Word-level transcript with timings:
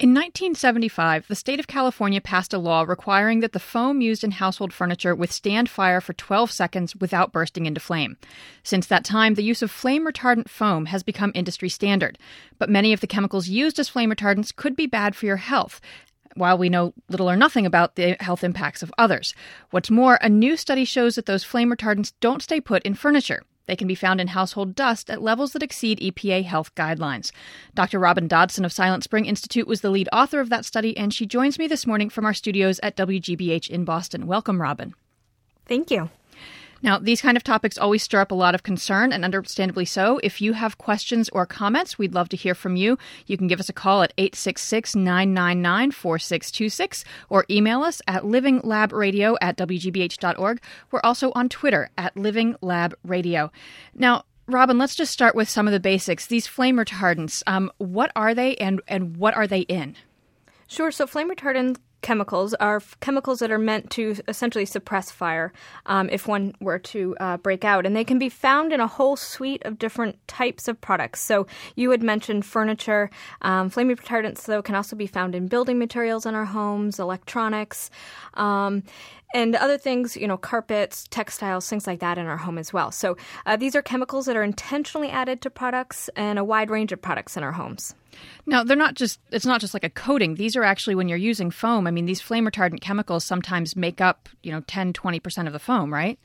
In 0.00 0.14
1975, 0.14 1.28
the 1.28 1.34
state 1.34 1.60
of 1.60 1.66
California 1.66 2.22
passed 2.22 2.54
a 2.54 2.58
law 2.58 2.86
requiring 2.88 3.40
that 3.40 3.52
the 3.52 3.58
foam 3.58 4.00
used 4.00 4.24
in 4.24 4.30
household 4.30 4.72
furniture 4.72 5.14
withstand 5.14 5.68
fire 5.68 6.00
for 6.00 6.14
12 6.14 6.50
seconds 6.50 6.96
without 6.96 7.32
bursting 7.32 7.66
into 7.66 7.80
flame. 7.80 8.16
Since 8.62 8.86
that 8.86 9.04
time, 9.04 9.34
the 9.34 9.42
use 9.42 9.60
of 9.60 9.70
flame 9.70 10.06
retardant 10.06 10.48
foam 10.48 10.86
has 10.86 11.02
become 11.02 11.32
industry 11.34 11.68
standard. 11.68 12.18
But 12.58 12.70
many 12.70 12.94
of 12.94 13.00
the 13.00 13.06
chemicals 13.06 13.48
used 13.48 13.78
as 13.78 13.90
flame 13.90 14.10
retardants 14.10 14.56
could 14.56 14.74
be 14.74 14.86
bad 14.86 15.14
for 15.14 15.26
your 15.26 15.36
health, 15.36 15.82
while 16.34 16.56
we 16.56 16.70
know 16.70 16.94
little 17.10 17.28
or 17.28 17.36
nothing 17.36 17.66
about 17.66 17.96
the 17.96 18.16
health 18.20 18.42
impacts 18.42 18.82
of 18.82 18.90
others. 18.96 19.34
What's 19.70 19.90
more, 19.90 20.18
a 20.22 20.30
new 20.30 20.56
study 20.56 20.86
shows 20.86 21.16
that 21.16 21.26
those 21.26 21.44
flame 21.44 21.70
retardants 21.70 22.14
don't 22.20 22.42
stay 22.42 22.62
put 22.62 22.84
in 22.84 22.94
furniture. 22.94 23.42
They 23.70 23.76
can 23.76 23.86
be 23.86 23.94
found 23.94 24.20
in 24.20 24.26
household 24.26 24.74
dust 24.74 25.08
at 25.08 25.22
levels 25.22 25.52
that 25.52 25.62
exceed 25.62 26.00
EPA 26.00 26.42
health 26.42 26.74
guidelines. 26.74 27.30
Dr. 27.76 28.00
Robin 28.00 28.26
Dodson 28.26 28.64
of 28.64 28.72
Silent 28.72 29.04
Spring 29.04 29.26
Institute 29.26 29.68
was 29.68 29.80
the 29.80 29.90
lead 29.90 30.08
author 30.12 30.40
of 30.40 30.50
that 30.50 30.64
study, 30.64 30.96
and 30.96 31.14
she 31.14 31.24
joins 31.24 31.56
me 31.56 31.68
this 31.68 31.86
morning 31.86 32.10
from 32.10 32.24
our 32.24 32.34
studios 32.34 32.80
at 32.82 32.96
WGBH 32.96 33.70
in 33.70 33.84
Boston. 33.84 34.26
Welcome, 34.26 34.60
Robin. 34.60 34.92
Thank 35.66 35.92
you. 35.92 36.10
Now, 36.82 36.98
these 36.98 37.20
kind 37.20 37.36
of 37.36 37.44
topics 37.44 37.76
always 37.76 38.02
stir 38.02 38.20
up 38.20 38.30
a 38.30 38.34
lot 38.34 38.54
of 38.54 38.62
concern, 38.62 39.12
and 39.12 39.24
understandably 39.24 39.84
so. 39.84 40.18
If 40.22 40.40
you 40.40 40.54
have 40.54 40.78
questions 40.78 41.28
or 41.30 41.44
comments, 41.44 41.98
we'd 41.98 42.14
love 42.14 42.28
to 42.30 42.36
hear 42.36 42.54
from 42.54 42.76
you. 42.76 42.98
You 43.26 43.36
can 43.36 43.48
give 43.48 43.60
us 43.60 43.68
a 43.68 43.74
call 43.74 44.02
at 44.02 44.14
866 44.16 44.96
999 44.96 45.90
4626 45.90 47.04
or 47.28 47.44
email 47.50 47.82
us 47.82 48.00
at 48.06 48.22
livinglabradio 48.22 49.36
at 49.40 49.58
wgbh.org. 49.58 50.62
We're 50.90 51.00
also 51.04 51.32
on 51.34 51.48
Twitter 51.48 51.90
at 51.98 52.14
livinglab.radio. 52.14 53.52
Now, 53.94 54.24
Robin, 54.46 54.78
let's 54.78 54.96
just 54.96 55.12
start 55.12 55.34
with 55.34 55.48
some 55.48 55.68
of 55.68 55.72
the 55.72 55.80
basics. 55.80 56.26
These 56.26 56.46
flame 56.46 56.76
retardants, 56.76 57.42
um, 57.46 57.70
what 57.78 58.10
are 58.16 58.34
they 58.34 58.56
and, 58.56 58.80
and 58.88 59.16
what 59.16 59.34
are 59.34 59.46
they 59.46 59.60
in? 59.60 59.96
Sure. 60.66 60.90
So, 60.90 61.06
flame 61.06 61.30
retardant 61.30 61.76
chemicals 62.02 62.54
are 62.54 62.76
f- 62.76 62.96
chemicals 63.00 63.40
that 63.40 63.50
are 63.50 63.58
meant 63.58 63.90
to 63.90 64.16
essentially 64.28 64.64
suppress 64.64 65.10
fire 65.10 65.52
um, 65.86 66.08
if 66.10 66.26
one 66.26 66.54
were 66.60 66.78
to 66.78 67.16
uh, 67.20 67.36
break 67.38 67.64
out. 67.64 67.86
And 67.86 67.94
they 67.94 68.04
can 68.04 68.18
be 68.18 68.28
found 68.28 68.72
in 68.72 68.80
a 68.80 68.86
whole 68.86 69.16
suite 69.16 69.62
of 69.64 69.78
different 69.78 70.16
types 70.28 70.68
of 70.68 70.80
products. 70.80 71.20
So 71.20 71.46
you 71.76 71.90
had 71.90 72.02
mentioned 72.02 72.44
furniture. 72.44 73.10
Um, 73.42 73.70
flame 73.70 73.88
retardants, 73.88 74.44
though, 74.44 74.62
can 74.62 74.74
also 74.74 74.96
be 74.96 75.06
found 75.06 75.34
in 75.34 75.48
building 75.48 75.78
materials 75.78 76.26
in 76.26 76.34
our 76.34 76.44
homes, 76.44 76.98
electronics. 76.98 77.90
Um, 78.34 78.82
and 79.34 79.54
other 79.56 79.78
things, 79.78 80.16
you 80.16 80.26
know, 80.26 80.36
carpets, 80.36 81.06
textiles, 81.10 81.68
things 81.68 81.86
like 81.86 82.00
that 82.00 82.18
in 82.18 82.26
our 82.26 82.36
home 82.36 82.58
as 82.58 82.72
well. 82.72 82.90
So 82.90 83.16
uh, 83.46 83.56
these 83.56 83.76
are 83.76 83.82
chemicals 83.82 84.26
that 84.26 84.36
are 84.36 84.42
intentionally 84.42 85.08
added 85.08 85.40
to 85.42 85.50
products 85.50 86.08
and 86.16 86.38
a 86.38 86.44
wide 86.44 86.70
range 86.70 86.92
of 86.92 87.00
products 87.00 87.36
in 87.36 87.42
our 87.42 87.52
homes. 87.52 87.94
Now, 88.46 88.64
they're 88.64 88.76
not 88.76 88.94
just, 88.94 89.20
it's 89.30 89.46
not 89.46 89.60
just 89.60 89.74
like 89.74 89.84
a 89.84 89.90
coating. 89.90 90.34
These 90.34 90.56
are 90.56 90.64
actually, 90.64 90.94
when 90.94 91.08
you're 91.08 91.18
using 91.18 91.50
foam, 91.50 91.86
I 91.86 91.90
mean, 91.90 92.06
these 92.06 92.20
flame 92.20 92.46
retardant 92.46 92.80
chemicals 92.80 93.24
sometimes 93.24 93.76
make 93.76 94.00
up, 94.00 94.28
you 94.42 94.50
know, 94.50 94.62
10, 94.66 94.92
20% 94.92 95.46
of 95.46 95.52
the 95.52 95.58
foam, 95.58 95.92
right? 95.92 96.18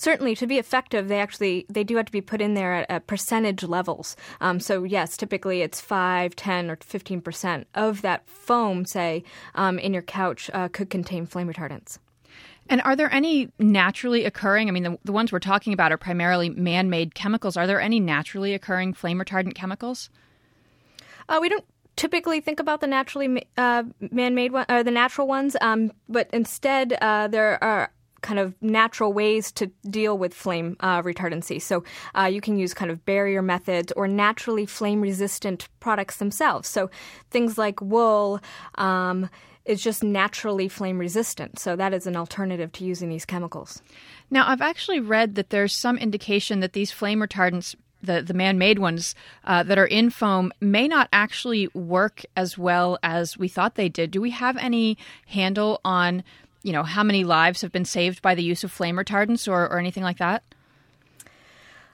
certainly 0.00 0.34
to 0.34 0.46
be 0.46 0.58
effective 0.58 1.08
they 1.08 1.20
actually 1.20 1.66
they 1.68 1.84
do 1.84 1.96
have 1.96 2.06
to 2.06 2.12
be 2.12 2.22
put 2.22 2.40
in 2.40 2.54
there 2.54 2.72
at, 2.72 2.90
at 2.90 3.06
percentage 3.06 3.62
levels 3.62 4.16
um, 4.40 4.58
so 4.58 4.82
yes 4.82 5.14
typically 5.14 5.60
it's 5.60 5.78
5 5.78 6.34
10 6.34 6.70
or 6.70 6.78
15 6.80 7.20
percent 7.20 7.66
of 7.74 8.00
that 8.00 8.26
foam 8.26 8.86
say 8.86 9.22
um, 9.54 9.78
in 9.78 9.92
your 9.92 10.02
couch 10.02 10.50
uh, 10.54 10.68
could 10.68 10.88
contain 10.88 11.26
flame 11.26 11.52
retardants 11.52 11.98
and 12.70 12.80
are 12.82 12.96
there 12.96 13.12
any 13.12 13.50
naturally 13.58 14.24
occurring? 14.24 14.68
I 14.68 14.70
mean, 14.70 14.84
the, 14.84 14.98
the 15.04 15.12
ones 15.12 15.32
we're 15.32 15.40
talking 15.40 15.74
about 15.74 15.92
are 15.92 15.98
primarily 15.98 16.48
man 16.48 16.88
made 16.88 17.14
chemicals. 17.14 17.56
Are 17.56 17.66
there 17.66 17.80
any 17.80 18.00
naturally 18.00 18.54
occurring 18.54 18.94
flame 18.94 19.18
retardant 19.18 19.54
chemicals? 19.54 20.08
Uh, 21.28 21.38
we 21.42 21.48
don't 21.50 21.64
typically 21.96 22.40
think 22.40 22.60
about 22.60 22.80
the 22.80 22.86
naturally 22.86 23.46
uh, 23.58 23.82
man-made 24.10 24.52
one, 24.52 24.64
or 24.70 24.82
the 24.82 24.90
natural 24.90 25.26
ones, 25.26 25.56
um, 25.60 25.92
but 26.08 26.30
instead 26.32 26.94
uh, 27.02 27.28
there 27.28 27.62
are 27.62 27.92
kind 28.22 28.38
of 28.38 28.54
natural 28.60 29.12
ways 29.12 29.50
to 29.52 29.66
deal 29.88 30.16
with 30.16 30.34
flame 30.34 30.76
uh, 30.80 31.02
retardancy. 31.02 31.60
So 31.60 31.84
uh, 32.18 32.24
you 32.24 32.40
can 32.40 32.58
use 32.58 32.74
kind 32.74 32.90
of 32.90 33.04
barrier 33.04 33.42
methods 33.42 33.92
or 33.96 34.06
naturally 34.06 34.66
flame-resistant 34.66 35.68
products 35.80 36.16
themselves. 36.16 36.68
So 36.68 36.90
things 37.30 37.58
like 37.58 37.80
wool. 37.80 38.40
Um, 38.76 39.28
is 39.64 39.82
just 39.82 40.02
naturally 40.02 40.68
flame 40.68 40.98
resistant. 40.98 41.58
So 41.58 41.76
that 41.76 41.92
is 41.92 42.06
an 42.06 42.16
alternative 42.16 42.72
to 42.72 42.84
using 42.84 43.08
these 43.08 43.24
chemicals. 43.24 43.82
Now, 44.30 44.48
I've 44.48 44.60
actually 44.60 45.00
read 45.00 45.34
that 45.34 45.50
there's 45.50 45.74
some 45.74 45.98
indication 45.98 46.60
that 46.60 46.72
these 46.72 46.92
flame 46.92 47.20
retardants 47.20 47.74
the, 48.02 48.22
the 48.22 48.34
man-made 48.34 48.78
ones 48.78 49.14
uh, 49.44 49.62
that 49.62 49.78
are 49.78 49.86
in 49.86 50.10
foam 50.10 50.52
may 50.60 50.88
not 50.88 51.08
actually 51.12 51.68
work 51.74 52.24
as 52.36 52.56
well 52.56 52.98
as 53.02 53.36
we 53.36 53.48
thought 53.48 53.74
they 53.74 53.88
did. 53.88 54.10
Do 54.10 54.20
we 54.20 54.30
have 54.30 54.56
any 54.56 54.96
handle 55.26 55.80
on, 55.84 56.24
you 56.62 56.72
know, 56.72 56.82
how 56.82 57.02
many 57.02 57.24
lives 57.24 57.60
have 57.60 57.72
been 57.72 57.84
saved 57.84 58.22
by 58.22 58.34
the 58.34 58.42
use 58.42 58.64
of 58.64 58.72
flame 58.72 58.96
retardants 58.96 59.46
or, 59.46 59.64
or 59.66 59.78
anything 59.78 60.02
like 60.02 60.18
that? 60.18 60.42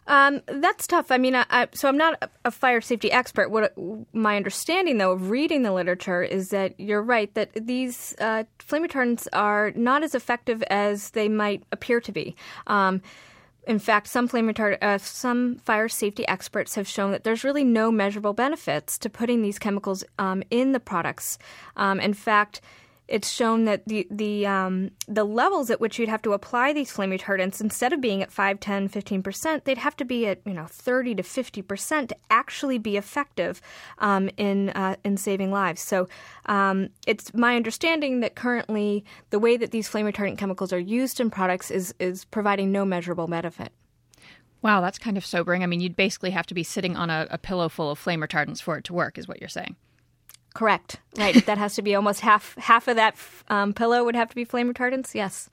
Um, 0.09 0.41
that's 0.47 0.87
tough. 0.87 1.11
I 1.11 1.19
mean, 1.19 1.35
I, 1.35 1.45
I, 1.51 1.69
so 1.75 1.89
I'm 1.89 1.97
not 1.97 2.31
a, 2.45 2.51
fire 2.51 2.81
safety 2.81 3.11
expert. 3.11 3.51
What 3.51 3.75
my 4.13 4.37
understanding, 4.37 4.99
though, 4.99 5.13
of 5.13 5.31
reading 5.31 5.63
the 5.63 5.73
literature 5.73 6.23
is 6.23 6.51
that 6.51 6.79
you're 6.79 7.03
right 7.03 7.33
that 7.35 7.51
these 7.55 8.15
uh, 8.21 8.45
flame 8.59 8.87
retardants 8.87 9.27
are 9.33 9.73
not 9.75 10.03
as 10.03 10.15
effective 10.15 10.63
as 10.65 11.11
they 11.11 11.29
might 11.29 11.65
appear 11.73 12.01
to 12.01 12.13
be. 12.13 12.37
Um, 12.67 13.03
in 13.67 13.81
fact, 13.81 14.07
some 14.07 14.29
flame 14.29 14.47
retard, 14.47 14.79
uh, 14.81 14.99
some 14.99 15.57
fire 15.57 15.89
safety 15.89 16.27
experts 16.29 16.77
have 16.77 16.87
shown 16.87 17.11
that 17.11 17.25
there's 17.25 17.43
really 17.43 17.65
no 17.65 17.91
measurable 17.91 18.33
benefits 18.33 18.97
to 18.99 19.11
putting 19.11 19.43
these 19.43 19.59
chemicals 19.59 20.05
um, 20.21 20.45
in 20.51 20.71
the 20.71 20.79
products. 20.79 21.37
Um, 21.77 21.99
in 21.99 22.15
fact, 22.15 22.61
it's 23.09 23.31
shown 23.31 23.65
that 23.65 23.87
the 23.87 24.07
the 24.11 24.47
um, 24.47 24.91
the 25.07 25.25
levels 25.25 25.71
at 25.71 25.81
which 25.81 25.99
you'd 25.99 26.09
have 26.09 26.23
to 26.23 26.33
apply 26.33 26.73
these 26.73 26.91
flame 26.91 27.11
retardants 27.11 27.61
instead 27.61 27.93
of 27.93 28.01
being 28.01 28.23
at 28.23 28.33
5 28.33 28.61
10 28.61 28.89
15% 28.89 29.65
they'd 29.65 29.79
have 29.79 29.97
to 29.97 30.05
be 30.05 30.27
at 30.27 30.41
you 30.45 30.55
know 30.55 30.67
30 30.67 31.17
to 31.17 31.23
50% 31.23 32.09
to 32.09 32.17
actually 32.31 32.79
be 32.79 32.97
effective 32.97 33.61
um, 33.99 34.29
in 34.37 34.71
uh, 34.71 34.97
in 35.05 35.17
saving 35.17 35.51
lives 35.51 35.81
so 35.81 36.09
um, 36.47 36.89
it's 37.07 37.33
my 37.35 37.57
understanding 37.57 38.21
that 38.21 38.35
currently 38.35 39.05
the 39.31 39.39
way 39.39 39.57
that 39.57 39.71
these 39.71 39.89
flame 39.89 40.07
retardant 40.07 40.39
chemicals 40.39 40.73
are 40.73 40.79
used 40.79 41.21
in 41.21 41.31
products 41.31 41.71
is 41.71 41.95
is 41.99 42.25
providing 42.27 42.73
no 42.73 42.85
measurable 42.85 43.27
benefit 43.27 43.73
Wow, 44.63 44.81
that's 44.81 44.99
kind 44.99 45.17
of 45.17 45.25
sobering. 45.25 45.63
I 45.63 45.67
mean, 45.67 45.81
you'd 45.81 45.95
basically 45.95 46.31
have 46.31 46.47
to 46.47 46.55
be 46.55 46.65
sitting 46.65 46.97
on 46.97 47.09
a, 47.09 47.29
a 47.31 47.39
pillow 47.39 47.69
full 47.69 47.91
of 47.91 48.01
flame 48.01 48.21
retardants 48.21 48.61
for 48.61 48.77
it 48.77 48.85
to 48.85 48.95
work, 48.95 49.17
is 49.17 49.29
what 49.29 49.39
you're 49.39 49.49
saying. 49.49 49.77
Correct. 50.57 51.01
Right. 51.17 51.47
that 51.47 51.57
has 51.57 51.75
to 51.77 51.83
be 51.83 51.95
almost 51.95 52.21
half 52.21 52.55
half 52.57 52.89
of 52.89 52.97
that 52.97 53.17
um, 53.49 53.73
pillow 53.73 54.05
would 54.05 54.15
have 54.15 54.29
to 54.29 54.35
be 54.35 54.45
flame 54.45 54.71
retardants. 54.71 55.15
Yes. 55.15 55.49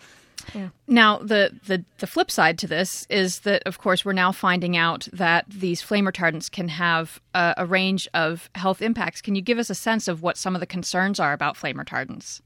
Yeah. 0.53 0.69
Now, 0.87 1.19
the, 1.19 1.57
the, 1.67 1.85
the 1.99 2.07
flip 2.07 2.29
side 2.29 2.57
to 2.59 2.67
this 2.67 3.07
is 3.09 3.39
that, 3.41 3.63
of 3.65 3.77
course, 3.77 4.03
we're 4.03 4.11
now 4.11 4.33
finding 4.33 4.75
out 4.75 5.07
that 5.13 5.45
these 5.47 5.81
flame 5.81 6.05
retardants 6.05 6.51
can 6.51 6.67
have 6.67 7.21
a, 7.33 7.53
a, 7.59 7.65
range 7.65 8.09
of 8.13 8.49
health 8.55 8.81
impacts. 8.81 9.21
Can 9.21 9.35
you 9.35 9.41
give 9.41 9.57
us 9.57 9.69
a 9.69 9.75
sense 9.75 10.09
of 10.09 10.21
what 10.21 10.37
some 10.37 10.53
of 10.53 10.59
the 10.59 10.67
concerns 10.67 11.17
are 11.17 11.31
about 11.31 11.55
flame 11.55 11.77
retardants? 11.77 12.41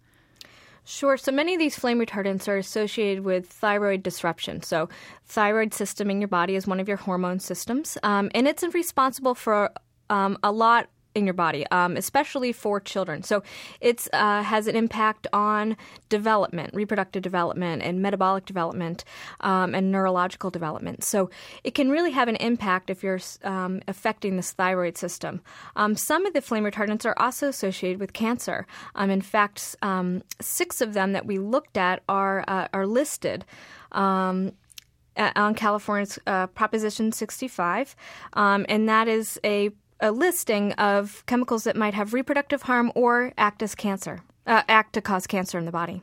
Sure. 0.85 1.17
So 1.17 1.31
many 1.31 1.55
of 1.55 1.59
these 1.59 1.75
flame 1.75 1.99
retardants 1.99 2.47
are 2.47 2.57
associated 2.57 3.23
with 3.23 3.49
thyroid 3.49 4.03
disruption. 4.03 4.61
So, 4.61 4.89
thyroid 5.25 5.73
system 5.73 6.11
in 6.11 6.21
your 6.21 6.27
body 6.27 6.55
is 6.55 6.67
one 6.67 6.79
of 6.79 6.87
your 6.87 6.97
hormone 6.97 7.39
systems, 7.39 7.97
um, 8.03 8.29
and 8.35 8.47
it's 8.47 8.63
responsible 8.63 9.33
for 9.33 9.71
um, 10.11 10.37
a 10.43 10.51
lot 10.51 10.87
in 11.17 11.25
your 11.25 11.33
body, 11.33 11.65
um, 11.71 11.97
especially 11.97 12.53
for 12.53 12.79
children. 12.79 13.23
So 13.23 13.43
it 13.81 14.07
uh, 14.13 14.43
has 14.43 14.67
an 14.67 14.75
impact 14.75 15.27
on 15.33 15.75
development, 16.09 16.73
reproductive 16.73 17.23
development, 17.23 17.81
and 17.81 18.01
metabolic 18.01 18.45
development, 18.45 19.03
um, 19.41 19.73
and 19.75 19.91
neurological 19.91 20.49
development. 20.49 21.03
So 21.03 21.29
it 21.63 21.73
can 21.73 21.89
really 21.89 22.11
have 22.11 22.27
an 22.27 22.35
impact 22.37 22.89
if 22.89 23.03
you're 23.03 23.19
um, 23.43 23.81
affecting 23.87 24.37
this 24.37 24.51
thyroid 24.51 24.97
system. 24.97 25.41
Um, 25.75 25.95
some 25.95 26.25
of 26.25 26.33
the 26.33 26.41
flame 26.41 26.63
retardants 26.63 27.05
are 27.05 27.17
also 27.17 27.47
associated 27.49 27.99
with 27.99 28.13
cancer. 28.13 28.67
Um, 28.95 29.09
in 29.09 29.21
fact, 29.21 29.75
um, 29.81 30.21
six 30.39 30.81
of 30.81 30.93
them 30.93 31.13
that 31.13 31.25
we 31.25 31.39
looked 31.39 31.77
at 31.77 32.03
are 32.07 32.43
uh, 32.47 32.67
are 32.73 32.85
listed 32.85 33.45
on 33.91 34.53
California's 35.55 36.19
uh, 36.27 36.47
Proposition 36.47 37.11
65, 37.11 37.95
um, 38.33 38.65
and 38.69 38.87
that 38.87 39.07
is 39.07 39.39
a 39.43 39.71
a 39.99 40.11
listing 40.11 40.73
of 40.73 41.23
chemicals 41.25 41.63
that 41.63 41.75
might 41.75 41.93
have 41.93 42.13
reproductive 42.13 42.63
harm 42.63 42.91
or 42.95 43.33
act 43.37 43.63
as 43.63 43.75
cancer, 43.75 44.21
uh, 44.45 44.63
act 44.67 44.93
to 44.93 45.01
cause 45.01 45.27
cancer 45.27 45.57
in 45.57 45.65
the 45.65 45.71
body. 45.71 46.01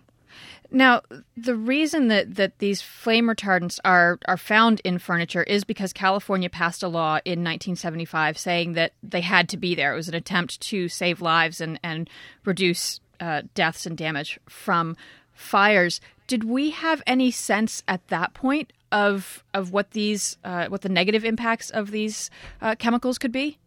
Now, 0.70 1.02
the 1.36 1.54
reason 1.54 2.08
that, 2.08 2.34
that 2.34 2.58
these 2.58 2.82
flame 2.82 3.26
retardants 3.26 3.78
are, 3.84 4.18
are 4.26 4.36
found 4.36 4.80
in 4.82 4.98
furniture 4.98 5.44
is 5.44 5.62
because 5.62 5.92
California 5.92 6.50
passed 6.50 6.82
a 6.82 6.88
law 6.88 7.20
in 7.24 7.44
1975 7.44 8.36
saying 8.36 8.72
that 8.72 8.92
they 9.02 9.20
had 9.20 9.48
to 9.50 9.56
be 9.56 9.74
there. 9.74 9.92
It 9.92 9.96
was 9.96 10.08
an 10.08 10.16
attempt 10.16 10.60
to 10.62 10.88
save 10.88 11.20
lives 11.20 11.60
and, 11.60 11.78
and 11.84 12.10
reduce 12.44 12.98
uh, 13.20 13.42
deaths 13.54 13.86
and 13.86 13.96
damage 13.96 14.40
from 14.48 14.96
fires. 15.32 16.00
Did 16.26 16.44
we 16.44 16.70
have 16.70 17.02
any 17.06 17.30
sense 17.30 17.82
at 17.86 18.08
that 18.08 18.34
point 18.34 18.72
of 18.90 19.42
of 19.52 19.72
what 19.72 19.90
these 19.90 20.38
uh, 20.44 20.66
what 20.66 20.82
the 20.82 20.88
negative 20.88 21.24
impacts 21.24 21.68
of 21.70 21.90
these 21.90 22.30
uh, 22.62 22.74
chemicals 22.76 23.18
could 23.18 23.32
be? 23.32 23.58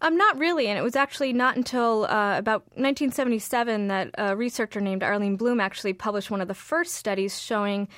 Um, 0.00 0.16
not 0.16 0.38
really, 0.38 0.68
and 0.68 0.78
it 0.78 0.82
was 0.82 0.94
actually 0.94 1.32
not 1.32 1.56
until 1.56 2.04
uh, 2.04 2.38
about 2.38 2.62
1977 2.76 3.88
that 3.88 4.10
a 4.16 4.36
researcher 4.36 4.80
named 4.80 5.02
Arlene 5.02 5.36
Blum 5.36 5.60
actually 5.60 5.92
published 5.92 6.30
one 6.30 6.40
of 6.40 6.46
the 6.46 6.54
first 6.54 6.94
studies 6.94 7.40
showing 7.40 7.88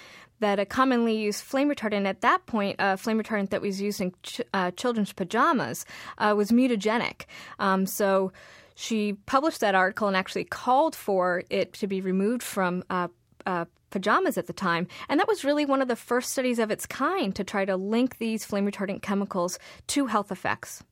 that 0.40 0.58
a 0.58 0.64
commonly 0.64 1.14
used 1.14 1.44
flame 1.44 1.68
retardant 1.68 2.06
at 2.06 2.22
that 2.22 2.46
point, 2.46 2.76
a 2.78 2.96
flame 2.96 3.22
retardant 3.22 3.50
that 3.50 3.60
was 3.60 3.80
used 3.80 4.00
in 4.00 4.12
ch- 4.22 4.40
uh, 4.54 4.70
children's 4.70 5.12
pajamas, 5.12 5.84
uh, 6.16 6.34
was 6.34 6.50
mutagenic. 6.50 7.26
Um, 7.58 7.84
so 7.84 8.32
she 8.74 9.12
published 9.26 9.60
that 9.60 9.74
article 9.74 10.08
and 10.08 10.16
actually 10.16 10.44
called 10.44 10.96
for 10.96 11.42
it 11.50 11.74
to 11.74 11.86
be 11.86 12.00
removed 12.00 12.42
from 12.42 12.82
uh, 12.88 13.08
uh, 13.44 13.66
pajamas 13.90 14.38
at 14.38 14.46
the 14.46 14.54
time. 14.54 14.86
And 15.10 15.20
that 15.20 15.28
was 15.28 15.44
really 15.44 15.66
one 15.66 15.82
of 15.82 15.88
the 15.88 15.96
first 15.96 16.30
studies 16.30 16.58
of 16.58 16.70
its 16.70 16.86
kind 16.86 17.36
to 17.36 17.44
try 17.44 17.66
to 17.66 17.76
link 17.76 18.16
these 18.16 18.46
flame 18.46 18.66
retardant 18.66 19.02
chemicals 19.02 19.58
to 19.88 20.06
health 20.06 20.32
effects. 20.32 20.82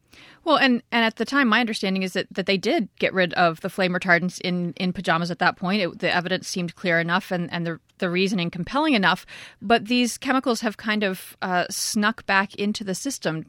Well, 0.45 0.57
and, 0.57 0.83
and 0.91 1.05
at 1.05 1.17
the 1.17 1.25
time, 1.25 1.49
my 1.49 1.61
understanding 1.61 2.03
is 2.03 2.15
that, 2.15 2.27
that 2.31 2.47
they 2.47 2.57
did 2.57 2.89
get 2.99 3.13
rid 3.13 3.35
of 3.35 3.61
the 3.61 3.69
flame 3.69 3.93
retardants 3.93 4.41
in, 4.41 4.73
in 4.75 4.93
pajamas 4.93 5.31
at 5.31 5.39
that 5.41 5.57
point. 5.57 5.83
It, 5.83 5.99
the 5.99 6.15
evidence 6.15 6.49
seemed 6.49 6.75
clear 6.75 7.01
enough 7.01 7.31
and, 7.31 7.53
and 7.53 7.67
the, 7.67 7.81
the 7.99 8.09
reasoning 8.09 8.51
compelling 8.51 8.95
enough. 8.95 9.27
But 9.61 9.87
these 9.87 10.17
chemicals 10.17 10.61
have 10.63 10.77
kind 10.77 11.03
of 11.03 11.37
uh, 11.43 11.67
snuck 11.69 12.25
back 12.27 12.55
into 12.55 12.85
the 12.85 12.95
system. 12.95 13.45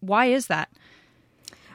Why 0.00 0.26
is 0.26 0.46
that? 0.46 0.70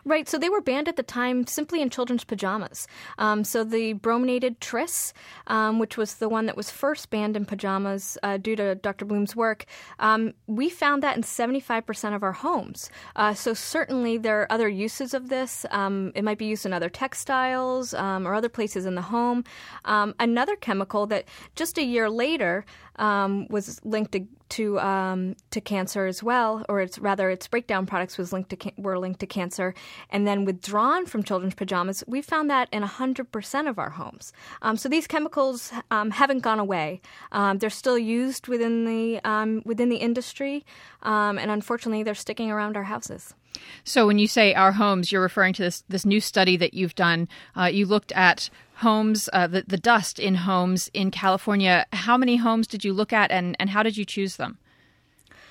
Right, 0.06 0.28
so 0.30 0.38
they 0.38 0.50
were 0.50 0.62
banned 0.62 0.88
at 0.88 0.96
the 0.96 1.04
time 1.04 1.46
simply 1.48 1.82
in 1.82 1.90
children's 1.90 2.24
pajamas. 2.24 2.88
Um, 3.18 3.44
so 3.44 3.64
the 3.64 3.94
brominated 3.94 4.62
tris, 4.62 5.14
um, 5.48 5.80
which 5.80 5.98
was 5.98 6.16
the 6.16 6.30
one 6.30 6.46
that 6.46 6.58
was 6.58 6.72
first 6.72 7.10
banned 7.10 7.36
in 7.36 7.46
pajamas 7.46 8.18
uh, 8.24 8.38
due 8.38 8.56
to 8.56 8.76
Dr. 8.76 9.06
Blum's 9.06 9.36
work, 9.36 9.66
um, 10.00 10.34
we 10.48 10.70
found 10.70 11.04
that 11.04 11.18
in 11.18 11.24
75% 11.24 12.16
of 12.16 12.24
our 12.24 12.32
homes. 12.32 12.90
Uh, 13.16 13.34
so 13.34 13.54
certainly 13.54 14.18
there 14.18 14.42
are 14.42 14.52
other 14.52 14.70
uses 14.70 15.14
of 15.14 15.30
this. 15.30 15.66
Um, 15.72 16.12
it 16.16 16.24
might 16.24 16.38
be 16.38 16.46
used 16.46 16.66
in 16.66 16.74
other 16.74 16.90
textiles 16.90 17.94
um, 17.94 18.28
or 18.28 18.34
other 18.34 18.50
places 18.50 18.86
in 18.86 18.96
the 18.96 19.02
home. 19.02 19.44
Um, 19.86 20.16
another 20.20 20.56
chemical 20.56 21.06
that 21.08 21.26
just 21.56 21.78
a 21.78 21.84
year 21.84 22.10
later 22.10 22.66
um, 23.00 23.48
was 23.50 23.80
linked 23.84 24.12
to 24.12 24.28
to, 24.50 24.80
um, 24.80 25.36
to 25.52 25.62
cancer 25.62 26.08
as 26.08 26.24
well, 26.24 26.66
or 26.68 26.82
it's 26.82 26.98
rather 26.98 27.30
its 27.30 27.48
breakdown 27.48 27.86
products 27.86 28.18
was 28.18 28.34
linked 28.34 28.50
to 28.50 28.72
were 28.78 28.98
linked 28.98 29.20
to 29.20 29.28
cancer, 29.28 29.76
and 30.10 30.28
then 30.28 30.44
withdrawn 30.44 31.06
from 31.06 31.22
children's 31.22 31.54
pajamas. 31.54 32.04
We 32.08 32.22
found 32.24 32.50
that 32.50 32.68
in 32.72 32.82
hundred 32.82 33.32
percent 33.32 33.68
of 33.68 33.78
our 33.78 33.92
homes. 33.92 34.34
Um, 34.64 34.76
so 34.76 34.90
these 34.90 35.06
chemicals 35.06 35.72
um, 35.92 36.10
haven't 36.10 36.40
gone 36.40 36.60
away. 36.60 37.02
Um, 37.32 37.60
they're 37.60 37.70
still 37.70 37.98
used 38.00 38.48
within 38.48 38.86
the 38.86 39.20
um, 39.24 39.62
within 39.66 39.90
the 39.90 39.98
industry, 39.98 40.66
and 41.04 41.52
unfortunately, 41.52 42.02
they're 42.04 42.16
sticking 42.16 42.50
around 42.50 42.76
our 42.76 42.84
houses. 42.84 43.36
So 43.84 44.08
when 44.08 44.20
you 44.20 44.28
say 44.28 44.54
our 44.54 44.74
homes, 44.74 45.12
you're 45.12 45.22
referring 45.22 45.54
to 45.54 45.64
this 45.64 45.84
this 45.90 46.06
new 46.06 46.22
study 46.22 46.58
that 46.58 46.74
you've 46.74 46.96
done. 46.96 47.28
Uh, 47.56 47.66
you 47.66 47.86
looked 47.86 48.12
at 48.14 48.50
homes, 48.76 49.30
uh, 49.34 49.48
the, 49.48 49.64
the 49.68 49.78
dust 49.78 50.20
in 50.20 50.36
homes 50.36 50.90
in 50.94 51.12
California. 51.12 51.86
How 51.92 52.18
many 52.18 52.38
homes 52.38 52.68
did 52.68 52.86
you 52.86 52.94
look 52.94 53.12
at, 53.12 53.32
and, 53.32 53.56
and 53.60 53.70
how 53.70 53.84
did 53.84 53.98
you 53.98 54.06
choose 54.06 54.38
them? 54.38 54.58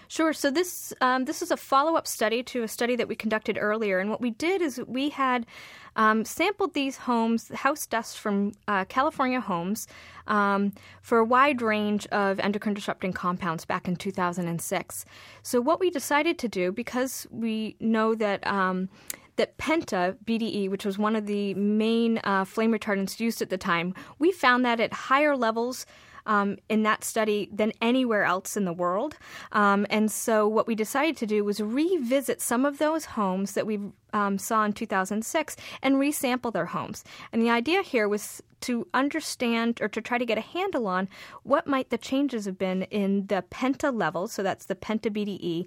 Sure. 0.08 0.32
So 0.32 0.50
this 0.50 0.94
um, 1.02 1.26
this 1.26 1.42
is 1.42 1.50
a 1.50 1.56
follow 1.56 1.94
up 1.94 2.06
study 2.06 2.42
to 2.44 2.62
a 2.62 2.68
study 2.68 2.96
that 2.96 3.08
we 3.08 3.14
conducted 3.14 3.58
earlier, 3.60 3.98
and 3.98 4.08
what 4.08 4.22
we 4.22 4.30
did 4.30 4.62
is 4.62 4.80
we 4.86 5.10
had 5.10 5.44
um, 5.96 6.24
sampled 6.24 6.72
these 6.72 6.96
homes, 6.96 7.48
house 7.48 7.86
dust 7.86 8.18
from 8.18 8.52
uh, 8.66 8.86
California 8.86 9.40
homes, 9.40 9.86
um, 10.26 10.72
for 11.02 11.18
a 11.18 11.24
wide 11.24 11.60
range 11.60 12.06
of 12.06 12.40
endocrine 12.40 12.74
disrupting 12.74 13.12
compounds 13.12 13.66
back 13.66 13.86
in 13.86 13.96
2006. 13.96 15.04
So 15.42 15.60
what 15.60 15.78
we 15.78 15.90
decided 15.90 16.38
to 16.38 16.48
do, 16.48 16.72
because 16.72 17.26
we 17.30 17.76
know 17.78 18.14
that 18.14 18.46
um, 18.46 18.88
that 19.36 19.58
Penta 19.58 20.16
BDE, 20.24 20.70
which 20.70 20.86
was 20.86 20.98
one 20.98 21.16
of 21.16 21.26
the 21.26 21.52
main 21.54 22.18
uh, 22.24 22.44
flame 22.44 22.72
retardants 22.72 23.20
used 23.20 23.42
at 23.42 23.50
the 23.50 23.58
time, 23.58 23.94
we 24.18 24.32
found 24.32 24.64
that 24.64 24.80
at 24.80 24.92
higher 24.92 25.36
levels. 25.36 25.84
Um, 26.28 26.58
in 26.68 26.82
that 26.82 27.04
study 27.04 27.48
than 27.50 27.72
anywhere 27.80 28.24
else 28.24 28.54
in 28.54 28.66
the 28.66 28.72
world. 28.72 29.16
Um, 29.52 29.86
and 29.88 30.12
so, 30.12 30.46
what 30.46 30.66
we 30.66 30.74
decided 30.74 31.16
to 31.16 31.26
do 31.26 31.42
was 31.42 31.58
revisit 31.58 32.42
some 32.42 32.66
of 32.66 32.76
those 32.76 33.06
homes 33.06 33.52
that 33.52 33.66
we 33.66 33.80
um, 34.12 34.36
saw 34.38 34.64
in 34.64 34.74
2006 34.74 35.56
and 35.82 35.94
resample 35.96 36.52
their 36.52 36.66
homes. 36.66 37.02
And 37.32 37.40
the 37.40 37.48
idea 37.50 37.82
here 37.82 38.08
was 38.08 38.42
to 38.60 38.86
understand 38.92 39.80
or 39.80 39.88
to 39.88 40.00
try 40.00 40.18
to 40.18 40.26
get 40.26 40.38
a 40.38 40.42
handle 40.42 40.86
on 40.86 41.08
what 41.44 41.66
might 41.66 41.90
the 41.90 41.98
changes 41.98 42.44
have 42.44 42.58
been 42.58 42.82
in 42.84 43.26
the 43.28 43.44
penta 43.50 43.94
levels, 43.94 44.32
so 44.32 44.42
that's 44.42 44.66
the 44.66 44.74
penta 44.74 45.10
BDE, 45.10 45.66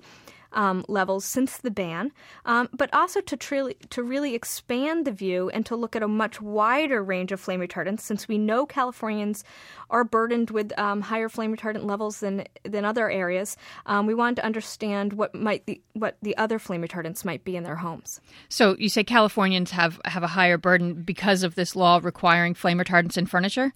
um, 0.54 0.86
levels 0.88 1.26
since 1.26 1.58
the 1.58 1.72
ban, 1.72 2.12
um, 2.46 2.70
but 2.74 2.94
also 2.94 3.22
to, 3.22 3.38
tri- 3.38 3.76
to 3.90 4.04
really 4.04 4.36
expand 4.36 5.06
the 5.06 5.12
view 5.12 5.50
and 5.50 5.66
to 5.66 5.76
look 5.76 5.96
at 5.96 6.04
a 6.04 6.08
much 6.08 6.42
wider 6.42 7.04
range 7.04 7.32
of 7.32 7.40
flame 7.40 7.60
retardants 7.60 8.02
since 8.02 8.28
we 8.28 8.38
know 8.38 8.66
Californians 8.66 9.44
are 9.90 10.04
burdened 10.04 10.52
with 10.52 10.78
um, 10.78 11.02
higher 11.02 11.30
flame 11.30 11.56
retardant 11.56 11.86
levels 11.86 12.20
than, 12.20 12.46
than 12.64 12.86
other 12.86 13.10
areas. 13.10 13.58
Um, 13.86 14.08
we 14.08 14.14
wanted 14.14 14.38
to 14.38 14.46
understand 14.46 15.14
what 15.14 15.34
might 15.36 15.66
the, 15.66 15.82
what 15.94 16.18
the 16.22 16.36
other 16.38 16.60
flame 16.60 16.82
retardants 16.82 17.26
might 17.26 17.44
be 17.44 17.56
in 17.56 17.64
their 17.64 17.76
homes. 17.76 18.20
So 18.50 18.76
you 18.80 18.90
say 18.90 19.04
Californians 19.04 19.72
have, 19.72 20.00
have 20.06 20.24
a 20.24 20.28
higher 20.28 20.58
burden 20.58 21.02
because 21.02 21.44
of 21.44 21.56
this 21.56 21.76
law 21.76 22.00
requiring 22.02 22.54
flame 22.54 22.80
retardants 22.80 23.18
in 23.18 23.26
furniture? 23.26 23.74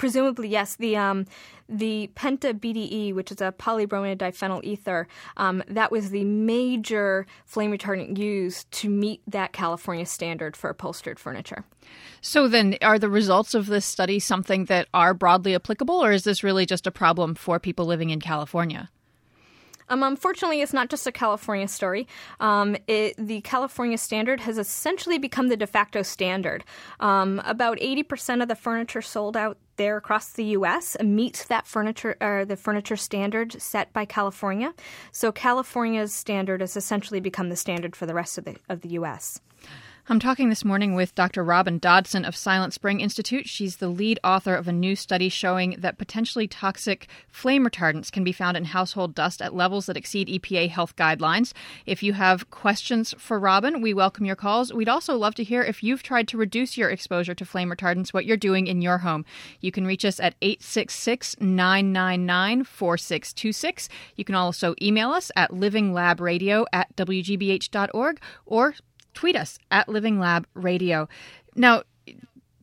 Presumably, 0.00 0.48
yes. 0.48 0.76
The 0.76 0.96
um, 0.96 1.26
the 1.68 2.10
Penta 2.16 2.58
BDE, 2.58 3.14
which 3.14 3.30
is 3.30 3.42
a 3.42 3.52
polybrominated 3.52 4.16
diphenyl 4.16 4.64
ether, 4.64 5.06
um, 5.36 5.62
that 5.68 5.92
was 5.92 6.08
the 6.08 6.24
major 6.24 7.26
flame 7.44 7.70
retardant 7.70 8.16
used 8.16 8.70
to 8.72 8.88
meet 8.88 9.20
that 9.26 9.52
California 9.52 10.06
standard 10.06 10.56
for 10.56 10.70
upholstered 10.70 11.18
furniture. 11.18 11.64
So, 12.22 12.48
then, 12.48 12.78
are 12.80 12.98
the 12.98 13.10
results 13.10 13.52
of 13.52 13.66
this 13.66 13.84
study 13.84 14.18
something 14.18 14.64
that 14.64 14.88
are 14.94 15.12
broadly 15.12 15.54
applicable, 15.54 16.02
or 16.02 16.12
is 16.12 16.24
this 16.24 16.42
really 16.42 16.64
just 16.64 16.86
a 16.86 16.90
problem 16.90 17.34
for 17.34 17.60
people 17.60 17.84
living 17.84 18.08
in 18.08 18.20
California? 18.22 18.88
Um, 19.90 20.04
unfortunately, 20.04 20.62
it's 20.62 20.72
not 20.72 20.88
just 20.88 21.06
a 21.06 21.12
California 21.12 21.68
story. 21.68 22.06
Um, 22.38 22.76
it, 22.86 23.14
the 23.18 23.40
California 23.42 23.98
standard 23.98 24.40
has 24.40 24.56
essentially 24.56 25.18
become 25.18 25.48
the 25.48 25.56
de 25.56 25.66
facto 25.66 26.02
standard. 26.02 26.64
Um, 27.00 27.42
about 27.44 27.78
80% 27.78 28.40
of 28.40 28.48
the 28.48 28.54
furniture 28.54 29.02
sold 29.02 29.36
out 29.36 29.58
there 29.76 29.96
across 29.96 30.32
the 30.32 30.44
U.S. 30.44 30.96
meets 31.02 31.44
that 31.46 31.66
furniture 31.66 32.16
or 32.20 32.44
the 32.44 32.56
furniture 32.56 32.96
standard 32.96 33.60
set 33.60 33.92
by 33.92 34.04
California. 34.04 34.74
So 35.10 35.32
California's 35.32 36.14
standard 36.14 36.60
has 36.60 36.76
essentially 36.76 37.20
become 37.20 37.48
the 37.48 37.56
standard 37.56 37.96
for 37.96 38.06
the 38.06 38.14
rest 38.14 38.38
of 38.38 38.44
the 38.44 38.56
of 38.68 38.82
the 38.82 38.90
U.S. 38.90 39.40
I'm 40.10 40.18
talking 40.18 40.48
this 40.48 40.64
morning 40.64 40.96
with 40.96 41.14
Dr. 41.14 41.44
Robin 41.44 41.78
Dodson 41.78 42.24
of 42.24 42.34
Silent 42.34 42.74
Spring 42.74 43.00
Institute. 43.00 43.48
She's 43.48 43.76
the 43.76 43.86
lead 43.86 44.18
author 44.24 44.56
of 44.56 44.66
a 44.66 44.72
new 44.72 44.96
study 44.96 45.28
showing 45.28 45.76
that 45.78 45.98
potentially 45.98 46.48
toxic 46.48 47.06
flame 47.28 47.64
retardants 47.64 48.10
can 48.10 48.24
be 48.24 48.32
found 48.32 48.56
in 48.56 48.64
household 48.64 49.14
dust 49.14 49.40
at 49.40 49.54
levels 49.54 49.86
that 49.86 49.96
exceed 49.96 50.26
EPA 50.26 50.68
health 50.68 50.96
guidelines. 50.96 51.52
If 51.86 52.02
you 52.02 52.14
have 52.14 52.50
questions 52.50 53.14
for 53.18 53.38
Robin, 53.38 53.80
we 53.80 53.94
welcome 53.94 54.24
your 54.24 54.34
calls. 54.34 54.72
We'd 54.72 54.88
also 54.88 55.16
love 55.16 55.36
to 55.36 55.44
hear 55.44 55.62
if 55.62 55.80
you've 55.80 56.02
tried 56.02 56.26
to 56.26 56.36
reduce 56.36 56.76
your 56.76 56.90
exposure 56.90 57.36
to 57.36 57.44
flame 57.44 57.70
retardants, 57.70 58.12
what 58.12 58.24
you're 58.24 58.36
doing 58.36 58.66
in 58.66 58.82
your 58.82 58.98
home. 58.98 59.24
You 59.60 59.70
can 59.70 59.86
reach 59.86 60.04
us 60.04 60.18
at 60.18 60.34
866 60.42 61.36
999 61.38 62.64
4626. 62.64 63.88
You 64.16 64.24
can 64.24 64.34
also 64.34 64.74
email 64.82 65.12
us 65.12 65.30
at 65.36 65.52
livinglab.radio 65.52 66.66
at 66.72 66.96
wgbh.org 66.96 68.20
or 68.44 68.74
tweet 69.14 69.36
us 69.36 69.58
at 69.70 69.88
Living 69.88 70.18
Lab 70.18 70.46
Radio. 70.54 71.08
Now, 71.56 71.82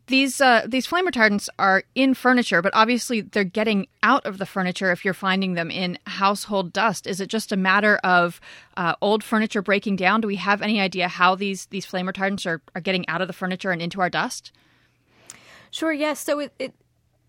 these 0.07 0.39
uh, 0.39 0.65
these 0.65 0.85
flame 0.85 1.05
retardants 1.05 1.49
are 1.59 1.83
in 1.93 2.13
furniture, 2.13 2.61
but 2.61 2.73
obviously 2.73 3.21
they're 3.21 3.43
getting 3.43 3.87
out 4.03 4.25
of 4.25 4.37
the 4.37 4.45
furniture 4.45 4.91
if 4.91 5.03
you're 5.03 5.13
finding 5.13 5.53
them 5.53 5.69
in 5.69 5.99
household 6.07 6.71
dust. 6.71 7.05
Is 7.05 7.19
it 7.19 7.27
just 7.27 7.51
a 7.51 7.57
matter 7.57 7.97
of 8.03 8.39
uh, 8.77 8.95
old 9.01 9.23
furniture 9.23 9.61
breaking 9.61 9.97
down? 9.97 10.21
Do 10.21 10.27
we 10.27 10.37
have 10.37 10.61
any 10.61 10.79
idea 10.79 11.09
how 11.09 11.35
these 11.35 11.65
these 11.67 11.85
flame 11.85 12.07
retardants 12.07 12.45
are, 12.45 12.61
are 12.73 12.81
getting 12.81 13.07
out 13.09 13.21
of 13.21 13.27
the 13.27 13.33
furniture 13.33 13.71
and 13.71 13.81
into 13.81 13.99
our 13.99 14.09
dust? 14.09 14.53
Sure. 15.71 15.91
Yes. 15.91 16.21
So 16.21 16.39
it, 16.39 16.53
it 16.57 16.73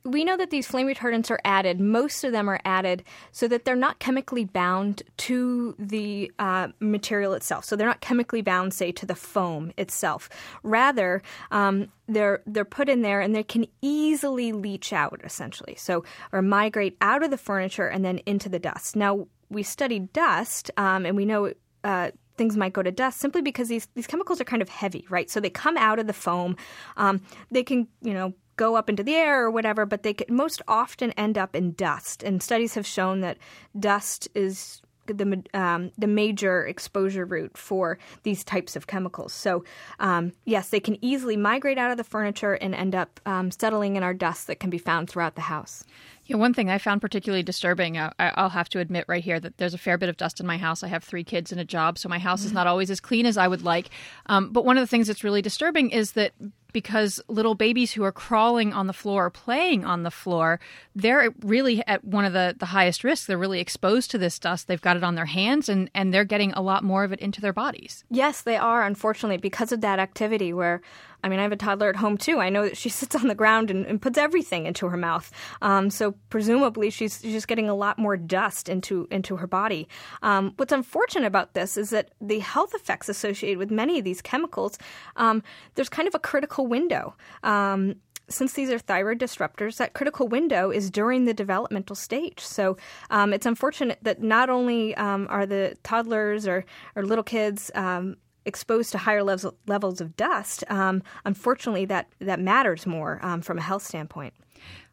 we 0.08 0.24
know 0.24 0.36
that 0.36 0.50
these 0.50 0.66
flame 0.66 0.86
retardants 0.86 1.30
are 1.30 1.40
added. 1.44 1.80
Most 1.80 2.24
of 2.24 2.32
them 2.32 2.48
are 2.48 2.60
added 2.64 3.04
so 3.30 3.46
that 3.48 3.64
they're 3.64 3.76
not 3.76 3.98
chemically 3.98 4.44
bound 4.44 5.02
to 5.18 5.74
the 5.78 6.32
uh, 6.38 6.68
material 6.80 7.34
itself. 7.34 7.64
So 7.64 7.76
they're 7.76 7.86
not 7.86 8.00
chemically 8.00 8.40
bound, 8.40 8.72
say, 8.72 8.90
to 8.92 9.06
the 9.06 9.14
foam 9.14 9.72
itself. 9.76 10.30
Rather, 10.62 11.22
um, 11.50 11.88
they're 12.08 12.42
they're 12.46 12.64
put 12.64 12.88
in 12.88 13.02
there 13.02 13.20
and 13.20 13.34
they 13.34 13.42
can 13.42 13.66
easily 13.82 14.52
leach 14.52 14.92
out, 14.92 15.20
essentially. 15.24 15.74
So 15.76 16.04
or 16.32 16.40
migrate 16.40 16.96
out 17.00 17.22
of 17.22 17.30
the 17.30 17.38
furniture 17.38 17.86
and 17.86 18.04
then 18.04 18.18
into 18.24 18.48
the 18.48 18.58
dust. 18.58 18.96
Now 18.96 19.26
we 19.50 19.62
studied 19.62 20.12
dust, 20.12 20.70
um, 20.76 21.04
and 21.04 21.16
we 21.16 21.24
know. 21.24 21.52
Uh, 21.84 22.10
things 22.36 22.56
might 22.56 22.72
go 22.72 22.82
to 22.82 22.92
dust 22.92 23.18
simply 23.18 23.42
because 23.42 23.68
these, 23.68 23.88
these 23.96 24.06
chemicals 24.06 24.40
are 24.40 24.44
kind 24.44 24.62
of 24.62 24.68
heavy, 24.68 25.04
right? 25.10 25.28
So 25.28 25.40
they 25.40 25.50
come 25.50 25.76
out 25.76 25.98
of 25.98 26.06
the 26.06 26.12
foam. 26.12 26.56
Um, 26.96 27.20
they 27.50 27.64
can, 27.64 27.88
you 28.00 28.14
know, 28.14 28.32
go 28.58 28.76
up 28.76 28.90
into 28.90 29.02
the 29.02 29.14
air 29.14 29.42
or 29.44 29.50
whatever, 29.50 29.86
but 29.86 30.02
they 30.02 30.12
could, 30.12 30.30
most 30.30 30.60
often 30.68 31.12
end 31.12 31.38
up 31.38 31.56
in 31.56 31.72
dust. 31.72 32.22
And 32.22 32.42
studies 32.42 32.74
have 32.74 32.86
shown 32.86 33.20
that 33.20 33.38
dust 33.78 34.28
is 34.34 34.82
the 35.06 35.42
um, 35.54 35.90
the 35.96 36.06
major 36.06 36.66
exposure 36.66 37.24
route 37.24 37.56
for 37.56 37.98
these 38.24 38.44
types 38.44 38.76
of 38.76 38.86
chemicals. 38.86 39.32
So 39.32 39.64
um, 40.00 40.32
yes, 40.44 40.68
they 40.68 40.80
can 40.80 41.02
easily 41.02 41.36
migrate 41.36 41.78
out 41.78 41.90
of 41.90 41.96
the 41.96 42.04
furniture 42.04 42.54
and 42.54 42.74
end 42.74 42.94
up 42.94 43.20
um, 43.24 43.50
settling 43.50 43.96
in 43.96 44.02
our 44.02 44.12
dust 44.12 44.48
that 44.48 44.60
can 44.60 44.68
be 44.68 44.76
found 44.76 45.08
throughout 45.08 45.34
the 45.34 45.40
house. 45.40 45.84
Yeah, 46.26 46.36
one 46.36 46.52
thing 46.52 46.68
I 46.68 46.76
found 46.76 47.00
particularly 47.00 47.42
disturbing, 47.42 47.96
uh, 47.96 48.12
I, 48.18 48.42
will 48.42 48.50
have 48.50 48.68
to 48.70 48.80
admit 48.80 49.06
right 49.08 49.24
here 49.24 49.40
that 49.40 49.56
there's 49.56 49.72
a 49.72 49.78
fair 49.78 49.96
bit 49.96 50.10
of 50.10 50.18
dust 50.18 50.40
in 50.40 50.46
my 50.46 50.58
house. 50.58 50.82
I 50.82 50.88
have 50.88 51.02
three 51.02 51.24
kids 51.24 51.52
and 51.52 51.60
a 51.60 51.64
job, 51.64 51.96
so 51.96 52.06
my 52.10 52.18
house 52.18 52.44
is 52.44 52.52
not 52.52 52.66
always 52.66 52.90
as 52.90 53.00
clean 53.00 53.24
as 53.24 53.38
I 53.38 53.48
would 53.48 53.62
like. 53.62 53.88
Um, 54.26 54.50
but 54.52 54.66
one 54.66 54.76
of 54.76 54.82
the 54.82 54.86
things 54.86 55.06
that's 55.06 55.24
really 55.24 55.40
disturbing 55.40 55.88
is 55.88 56.12
that 56.12 56.32
because 56.72 57.20
little 57.28 57.54
babies 57.54 57.92
who 57.92 58.04
are 58.04 58.12
crawling 58.12 58.72
on 58.72 58.86
the 58.86 58.92
floor, 58.92 59.30
playing 59.30 59.84
on 59.84 60.02
the 60.02 60.10
floor, 60.10 60.60
they're 60.94 61.32
really 61.40 61.82
at 61.86 62.04
one 62.04 62.24
of 62.24 62.32
the, 62.32 62.54
the 62.58 62.66
highest 62.66 63.04
risks. 63.04 63.26
They're 63.26 63.38
really 63.38 63.60
exposed 63.60 64.10
to 64.10 64.18
this 64.18 64.38
dust. 64.38 64.66
They've 64.66 64.80
got 64.80 64.96
it 64.96 65.04
on 65.04 65.14
their 65.14 65.26
hands 65.26 65.68
and, 65.68 65.90
and 65.94 66.12
they're 66.12 66.24
getting 66.24 66.52
a 66.52 66.62
lot 66.62 66.84
more 66.84 67.04
of 67.04 67.12
it 67.12 67.20
into 67.20 67.40
their 67.40 67.52
bodies. 67.52 68.04
Yes, 68.10 68.42
they 68.42 68.56
are, 68.56 68.82
unfortunately, 68.82 69.38
because 69.38 69.72
of 69.72 69.80
that 69.80 69.98
activity 69.98 70.52
where 70.52 70.82
I 71.22 71.28
mean, 71.28 71.40
I 71.40 71.42
have 71.42 71.52
a 71.52 71.56
toddler 71.56 71.88
at 71.88 71.96
home 71.96 72.16
too. 72.16 72.38
I 72.38 72.48
know 72.48 72.62
that 72.62 72.76
she 72.76 72.88
sits 72.88 73.14
on 73.14 73.28
the 73.28 73.34
ground 73.34 73.70
and, 73.70 73.86
and 73.86 74.00
puts 74.00 74.18
everything 74.18 74.66
into 74.66 74.86
her 74.88 74.96
mouth. 74.96 75.30
Um, 75.62 75.90
so 75.90 76.12
presumably, 76.30 76.90
she's 76.90 77.20
she's 77.20 77.46
getting 77.46 77.68
a 77.68 77.74
lot 77.74 77.98
more 77.98 78.16
dust 78.16 78.68
into 78.68 79.08
into 79.10 79.36
her 79.36 79.46
body. 79.46 79.88
Um, 80.22 80.52
what's 80.56 80.72
unfortunate 80.72 81.26
about 81.26 81.54
this 81.54 81.76
is 81.76 81.90
that 81.90 82.10
the 82.20 82.38
health 82.38 82.74
effects 82.74 83.08
associated 83.08 83.58
with 83.58 83.70
many 83.70 83.98
of 83.98 84.04
these 84.04 84.22
chemicals, 84.22 84.78
um, 85.16 85.42
there's 85.74 85.88
kind 85.88 86.08
of 86.08 86.14
a 86.14 86.18
critical 86.18 86.57
window 86.66 87.14
um, 87.42 87.96
since 88.28 88.52
these 88.52 88.70
are 88.70 88.78
thyroid 88.78 89.18
disruptors, 89.18 89.78
that 89.78 89.94
critical 89.94 90.28
window 90.28 90.70
is 90.70 90.90
during 90.90 91.24
the 91.24 91.34
developmental 91.34 91.96
stage. 91.96 92.40
So 92.40 92.76
um, 93.10 93.32
it's 93.32 93.46
unfortunate 93.46 93.98
that 94.02 94.22
not 94.22 94.50
only 94.50 94.94
um, 94.96 95.26
are 95.30 95.46
the 95.46 95.76
toddlers 95.82 96.46
or, 96.46 96.64
or 96.94 97.04
little 97.04 97.24
kids 97.24 97.70
um, 97.74 98.16
exposed 98.44 98.92
to 98.92 98.98
higher 98.98 99.22
levels 99.22 99.54
levels 99.66 100.00
of 100.00 100.16
dust, 100.16 100.64
um, 100.68 101.02
unfortunately, 101.24 101.86
that 101.86 102.08
that 102.20 102.40
matters 102.40 102.86
more 102.86 103.18
um, 103.22 103.40
from 103.40 103.58
a 103.58 103.62
health 103.62 103.82
standpoint. 103.82 104.34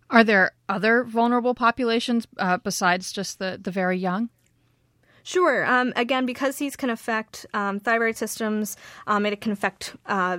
Are 0.10 0.24
there 0.24 0.51
other 0.69 1.03
vulnerable 1.03 1.55
populations 1.55 2.27
uh, 2.38 2.57
besides 2.57 3.12
just 3.12 3.39
the 3.39 3.60
the 3.62 3.72
very 3.72 3.98
young? 3.98 4.29
Sure. 5.24 5.65
Um, 5.65 5.91
again, 5.95 6.27
because 6.27 6.57
these 6.57 6.75
can 6.75 6.91
affect 6.91 7.48
um, 7.51 7.79
thyroid 7.79 8.15
systems, 8.15 8.77
um, 9.07 9.25
it 9.25 9.41
can 9.41 9.51
affect, 9.51 9.95
uh, 10.05 10.38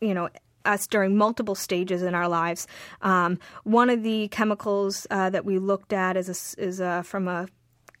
you 0.00 0.14
know, 0.14 0.28
us 0.64 0.86
during 0.86 1.16
multiple 1.16 1.54
stages 1.54 2.02
in 2.02 2.14
our 2.14 2.28
lives. 2.28 2.66
Um, 3.02 3.38
one 3.64 3.90
of 3.90 4.02
the 4.02 4.28
chemicals 4.28 5.06
uh, 5.10 5.30
that 5.30 5.44
we 5.44 5.58
looked 5.58 5.92
at 5.92 6.16
is 6.16 6.28
a, 6.28 6.62
is 6.62 6.80
a, 6.80 7.02
from 7.02 7.26
a 7.26 7.48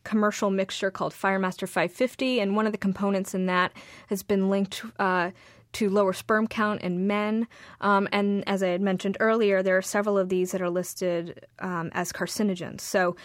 commercial 0.04 0.50
mixture 0.50 0.90
called 0.90 1.12
Firemaster 1.12 1.68
550, 1.68 2.40
and 2.40 2.56
one 2.56 2.66
of 2.66 2.72
the 2.72 2.78
components 2.78 3.34
in 3.34 3.46
that 3.46 3.72
has 4.08 4.22
been 4.22 4.48
linked. 4.48 4.82
Uh, 4.98 5.30
to 5.70 5.90
lower 5.90 6.14
sperm 6.14 6.46
count 6.46 6.80
in 6.80 7.06
men. 7.06 7.46
Um, 7.82 8.08
and 8.10 8.42
as 8.48 8.62
I 8.62 8.68
had 8.68 8.80
mentioned 8.80 9.18
earlier, 9.20 9.62
there 9.62 9.76
are 9.76 9.82
several 9.82 10.16
of 10.16 10.30
these 10.30 10.52
that 10.52 10.62
are 10.62 10.70
listed 10.70 11.44
um, 11.58 11.90
as 11.92 12.10
carcinogens. 12.10 12.80
So 12.80 13.16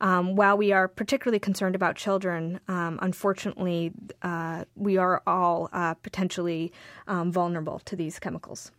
um, 0.00 0.36
while 0.36 0.56
we 0.56 0.72
are 0.72 0.88
particularly 0.88 1.38
concerned 1.38 1.74
about 1.74 1.96
children, 1.96 2.60
um, 2.68 2.98
unfortunately, 3.02 3.92
uh, 4.22 4.64
we 4.74 4.96
are 4.96 5.22
all 5.26 5.68
uh, 5.72 5.94
potentially 5.94 6.72
um, 7.06 7.30
vulnerable 7.30 7.80
to 7.80 7.96
these 7.96 8.18
chemicals. 8.18 8.70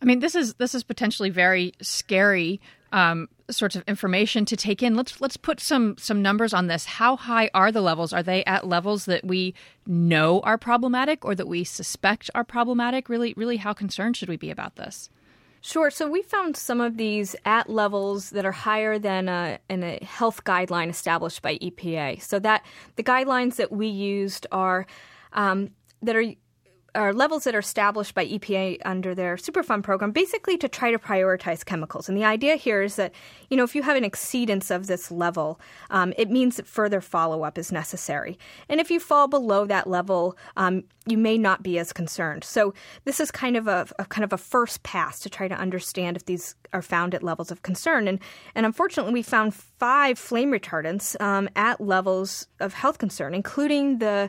I 0.00 0.04
mean, 0.04 0.20
this 0.20 0.34
is 0.34 0.54
this 0.54 0.74
is 0.74 0.84
potentially 0.84 1.30
very 1.30 1.72
scary 1.82 2.60
um, 2.92 3.28
sorts 3.50 3.76
of 3.76 3.82
information 3.86 4.44
to 4.46 4.56
take 4.56 4.82
in. 4.82 4.94
Let's 4.94 5.20
let's 5.20 5.36
put 5.36 5.60
some 5.60 5.96
some 5.98 6.22
numbers 6.22 6.54
on 6.54 6.66
this. 6.68 6.84
How 6.84 7.16
high 7.16 7.50
are 7.54 7.72
the 7.72 7.80
levels? 7.80 8.12
Are 8.12 8.22
they 8.22 8.44
at 8.44 8.66
levels 8.66 9.06
that 9.06 9.24
we 9.24 9.54
know 9.86 10.40
are 10.40 10.58
problematic 10.58 11.24
or 11.24 11.34
that 11.34 11.48
we 11.48 11.64
suspect 11.64 12.30
are 12.34 12.44
problematic? 12.44 13.08
Really, 13.08 13.34
really, 13.36 13.56
how 13.56 13.72
concerned 13.72 14.16
should 14.16 14.28
we 14.28 14.36
be 14.36 14.50
about 14.50 14.76
this? 14.76 15.10
Sure. 15.60 15.90
So 15.90 16.08
we 16.08 16.22
found 16.22 16.56
some 16.56 16.80
of 16.80 16.96
these 16.96 17.34
at 17.44 17.68
levels 17.68 18.30
that 18.30 18.44
are 18.44 18.52
higher 18.52 18.98
than 18.98 19.28
a, 19.28 19.58
in 19.68 19.82
a 19.82 19.98
health 20.04 20.44
guideline 20.44 20.88
established 20.88 21.42
by 21.42 21.58
EPA. 21.58 22.22
So 22.22 22.38
that 22.38 22.64
the 22.96 23.02
guidelines 23.02 23.56
that 23.56 23.72
we 23.72 23.88
used 23.88 24.46
are 24.52 24.86
um, 25.32 25.70
that 26.02 26.16
are 26.16 26.24
levels 27.12 27.44
that 27.44 27.54
are 27.54 27.60
established 27.60 28.14
by 28.14 28.26
EPA 28.26 28.78
under 28.84 29.14
their 29.14 29.36
Superfund 29.36 29.84
program, 29.84 30.10
basically 30.10 30.56
to 30.58 30.68
try 30.68 30.90
to 30.90 30.98
prioritize 30.98 31.64
chemicals. 31.64 32.08
And 32.08 32.18
the 32.18 32.24
idea 32.24 32.56
here 32.56 32.82
is 32.82 32.96
that, 32.96 33.12
you 33.50 33.56
know, 33.56 33.64
if 33.64 33.74
you 33.74 33.82
have 33.82 33.96
an 33.96 34.04
exceedance 34.04 34.74
of 34.74 34.86
this 34.86 35.10
level, 35.10 35.60
um, 35.90 36.12
it 36.16 36.30
means 36.30 36.56
that 36.56 36.66
further 36.66 37.00
follow 37.00 37.44
up 37.44 37.56
is 37.56 37.70
necessary. 37.70 38.38
And 38.68 38.80
if 38.80 38.90
you 38.90 38.98
fall 39.00 39.28
below 39.28 39.64
that 39.66 39.86
level, 39.86 40.36
um, 40.56 40.84
you 41.06 41.16
may 41.16 41.38
not 41.38 41.62
be 41.62 41.78
as 41.78 41.92
concerned. 41.92 42.44
So 42.44 42.74
this 43.04 43.20
is 43.20 43.30
kind 43.30 43.56
of 43.56 43.66
a, 43.66 43.86
a, 43.98 44.04
kind 44.04 44.24
of 44.24 44.32
a 44.32 44.38
first 44.38 44.82
pass 44.82 45.20
to 45.20 45.30
try 45.30 45.48
to 45.48 45.54
understand 45.54 46.16
if 46.16 46.26
these 46.26 46.54
are 46.72 46.82
found 46.82 47.14
at 47.14 47.22
levels 47.22 47.50
of 47.50 47.62
concern. 47.62 48.08
And 48.08 48.18
and 48.54 48.66
unfortunately, 48.66 49.12
we 49.12 49.22
found 49.22 49.54
five 49.54 50.18
flame 50.18 50.50
retardants 50.50 51.18
um, 51.20 51.48
at 51.56 51.80
levels 51.80 52.46
of 52.60 52.74
health 52.74 52.98
concern, 52.98 53.34
including 53.34 53.98
the 53.98 54.28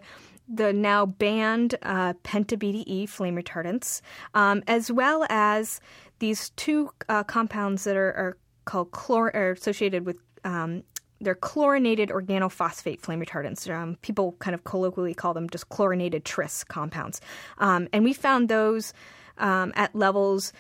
the 0.52 0.74
now 0.74 1.06
banned 1.06 1.76
uh, 1.84 2.14
penta-BDE 2.24 3.08
flame 3.08 3.36
retardants, 3.36 4.02
um, 4.34 4.64
as 4.68 4.92
well 4.92 5.26
as 5.30 5.80
these 6.20 6.50
two 6.52 6.90
uh, 7.08 7.24
compounds 7.24 7.84
that 7.84 7.96
are, 7.96 8.14
are 8.14 8.38
called 8.66 8.92
chlor 8.92 9.34
are 9.34 9.52
associated 9.52 10.06
with 10.06 10.18
um, 10.44 10.84
they're 11.22 11.36
chlorinated 11.36 12.10
organophosphate 12.10 13.02
flame 13.02 13.22
retardants. 13.22 13.70
Um, 13.70 13.98
people 14.02 14.38
kind 14.40 14.56
of 14.56 14.64
colloquially 14.64 15.14
call 15.14 15.34
them 15.34 15.50
just 15.50 15.70
chlorinated 15.70 16.26
tris 16.26 16.64
compounds, 16.64 17.22
um, 17.60 17.88
and 17.94 18.04
we 18.04 18.14
found 18.14 18.50
those 18.50 18.94
um, 19.38 19.72
at 19.76 19.96
levels 19.96 20.52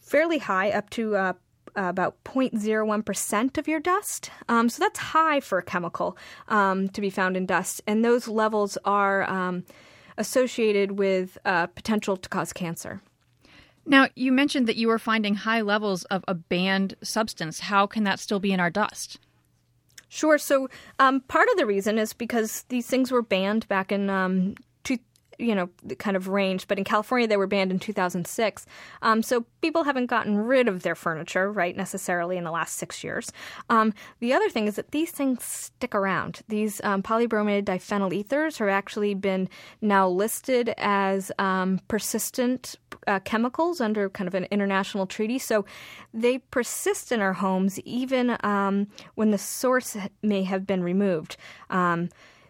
fairly 0.00 0.38
high, 0.38 0.70
up 0.70 0.90
to 0.90 1.16
uh, 1.16 1.32
about 1.76 2.22
0.01% 2.24 3.58
of 3.58 3.68
your 3.68 3.80
dust. 3.80 4.30
Um, 4.48 4.68
so 4.68 4.82
that's 4.82 4.98
high 4.98 5.40
for 5.40 5.58
a 5.58 5.62
chemical 5.62 6.16
um, 6.48 6.88
to 6.90 7.00
be 7.00 7.10
found 7.10 7.36
in 7.36 7.46
dust. 7.46 7.82
And 7.86 8.04
those 8.04 8.26
levels 8.28 8.78
are 8.84 9.28
um, 9.28 9.64
associated 10.18 10.92
with 10.92 11.38
uh, 11.44 11.66
potential 11.66 12.16
to 12.16 12.28
cause 12.28 12.52
cancer. 12.52 13.00
Now, 13.86 14.08
you 14.16 14.32
mentioned 14.32 14.66
that 14.66 14.76
you 14.76 14.88
were 14.88 14.98
finding 14.98 15.34
high 15.34 15.60
levels 15.60 16.04
of 16.04 16.24
a 16.26 16.34
banned 16.34 16.96
substance. 17.02 17.60
How 17.60 17.86
can 17.86 18.04
that 18.04 18.18
still 18.18 18.40
be 18.40 18.52
in 18.52 18.58
our 18.58 18.70
dust? 18.70 19.18
Sure. 20.08 20.38
So, 20.38 20.68
um, 20.98 21.20
part 21.22 21.48
of 21.50 21.56
the 21.56 21.66
reason 21.66 21.98
is 21.98 22.12
because 22.12 22.64
these 22.68 22.86
things 22.86 23.12
were 23.12 23.22
banned 23.22 23.68
back 23.68 23.92
in 23.92 24.08
um, 24.10 24.54
you 25.38 25.54
know, 25.54 25.68
the 25.82 25.96
kind 25.96 26.16
of 26.16 26.28
range. 26.28 26.68
But 26.68 26.78
in 26.78 26.84
California, 26.84 27.26
they 27.26 27.36
were 27.36 27.46
banned 27.46 27.70
in 27.70 27.78
2006. 27.78 28.66
Um, 29.02 29.22
so 29.22 29.44
people 29.60 29.84
haven't 29.84 30.06
gotten 30.06 30.38
rid 30.38 30.68
of 30.68 30.82
their 30.82 30.94
furniture, 30.94 31.50
right, 31.50 31.76
necessarily 31.76 32.36
in 32.36 32.44
the 32.44 32.50
last 32.50 32.76
six 32.76 33.02
years. 33.02 33.32
Um, 33.70 33.92
the 34.20 34.32
other 34.32 34.48
thing 34.48 34.66
is 34.66 34.76
that 34.76 34.92
these 34.92 35.10
things 35.10 35.44
stick 35.44 35.94
around. 35.94 36.42
These 36.48 36.80
um, 36.84 37.02
polybrominated 37.02 37.64
diphenyl 37.64 38.12
ethers 38.12 38.58
have 38.58 38.68
actually 38.68 39.14
been 39.14 39.48
now 39.80 40.08
listed 40.08 40.74
as 40.78 41.32
um, 41.38 41.80
persistent 41.88 42.76
uh, 43.06 43.20
chemicals 43.20 43.80
under 43.80 44.08
kind 44.10 44.28
of 44.28 44.34
an 44.34 44.44
international 44.50 45.06
treaty. 45.06 45.38
So 45.38 45.64
they 46.12 46.38
persist 46.38 47.12
in 47.12 47.20
our 47.20 47.34
homes 47.34 47.78
even 47.80 48.36
um, 48.42 48.88
when 49.14 49.30
the 49.30 49.38
source 49.38 49.96
may 50.22 50.42
have 50.44 50.66
been 50.66 50.82
removed. 50.82 51.36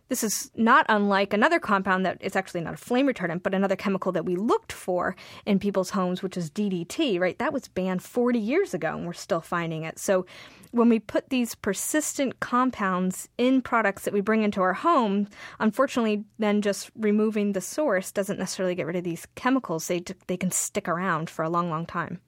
This 0.08 0.22
is 0.22 0.52
not 0.54 0.86
unlike 0.88 1.32
another 1.32 1.58
compound 1.58 2.06
that 2.06 2.18
it's 2.20 2.36
actually 2.36 2.60
not 2.60 2.75
a 2.75 2.76
flame 2.78 3.08
retardant, 3.08 3.42
but 3.42 3.54
another 3.54 3.75
chemical 3.75 4.12
that 4.12 4.25
we 4.25 4.36
looked 4.36 4.72
for 4.72 5.16
in 5.44 5.58
people's 5.58 5.90
homes, 5.90 6.22
which 6.22 6.36
is 6.36 6.50
DDT, 6.50 7.18
right? 7.18 7.38
That 7.38 7.52
was 7.52 7.66
banned 7.68 8.02
40 8.02 8.38
years 8.38 8.72
ago 8.72 8.96
and 8.96 9.06
we're 9.06 9.12
still 9.14 9.40
finding 9.40 9.82
it. 9.82 9.98
So 9.98 10.25
when 10.70 10.88
we 10.88 11.00
put 11.00 11.30
these 11.30 11.56
persistent 11.56 12.38
compounds 12.38 13.28
in 13.36 13.62
products 13.62 14.04
that 14.04 14.14
we 14.14 14.20
bring 14.20 14.42
into 14.42 14.60
our 14.62 14.75
home, 14.75 15.26
unfortunately, 15.58 16.25
then 16.38 16.62
just 16.62 16.90
removing 16.96 17.52
the 17.52 17.60
source 17.60 18.12
doesn't 18.12 18.38
necessarily 18.38 18.75
get 18.75 18.86
rid 18.86 18.96
of 18.96 19.04
these 19.04 19.26
chemicals. 19.34 19.88
They, 19.88 20.04
they 20.28 20.36
can 20.36 20.52
stick 20.52 20.86
around 20.88 21.30
for 21.30 21.44
a 21.44 21.48
long, 21.48 21.68
long 21.68 21.86
time. 21.86 22.20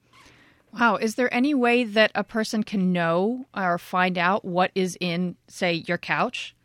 Wow. 0.73 0.97
Is 0.97 1.15
there 1.15 1.33
any 1.33 1.53
way 1.53 1.83
that 1.83 2.11
a 2.13 2.23
person 2.23 2.63
can 2.63 2.91
know 2.91 3.47
or 3.55 3.77
find 3.77 4.17
out 4.17 4.45
what 4.45 4.71
is 4.75 4.97
in, 4.99 5.35
say, 5.47 5.73
your 5.87 5.97
couch? 5.97 6.55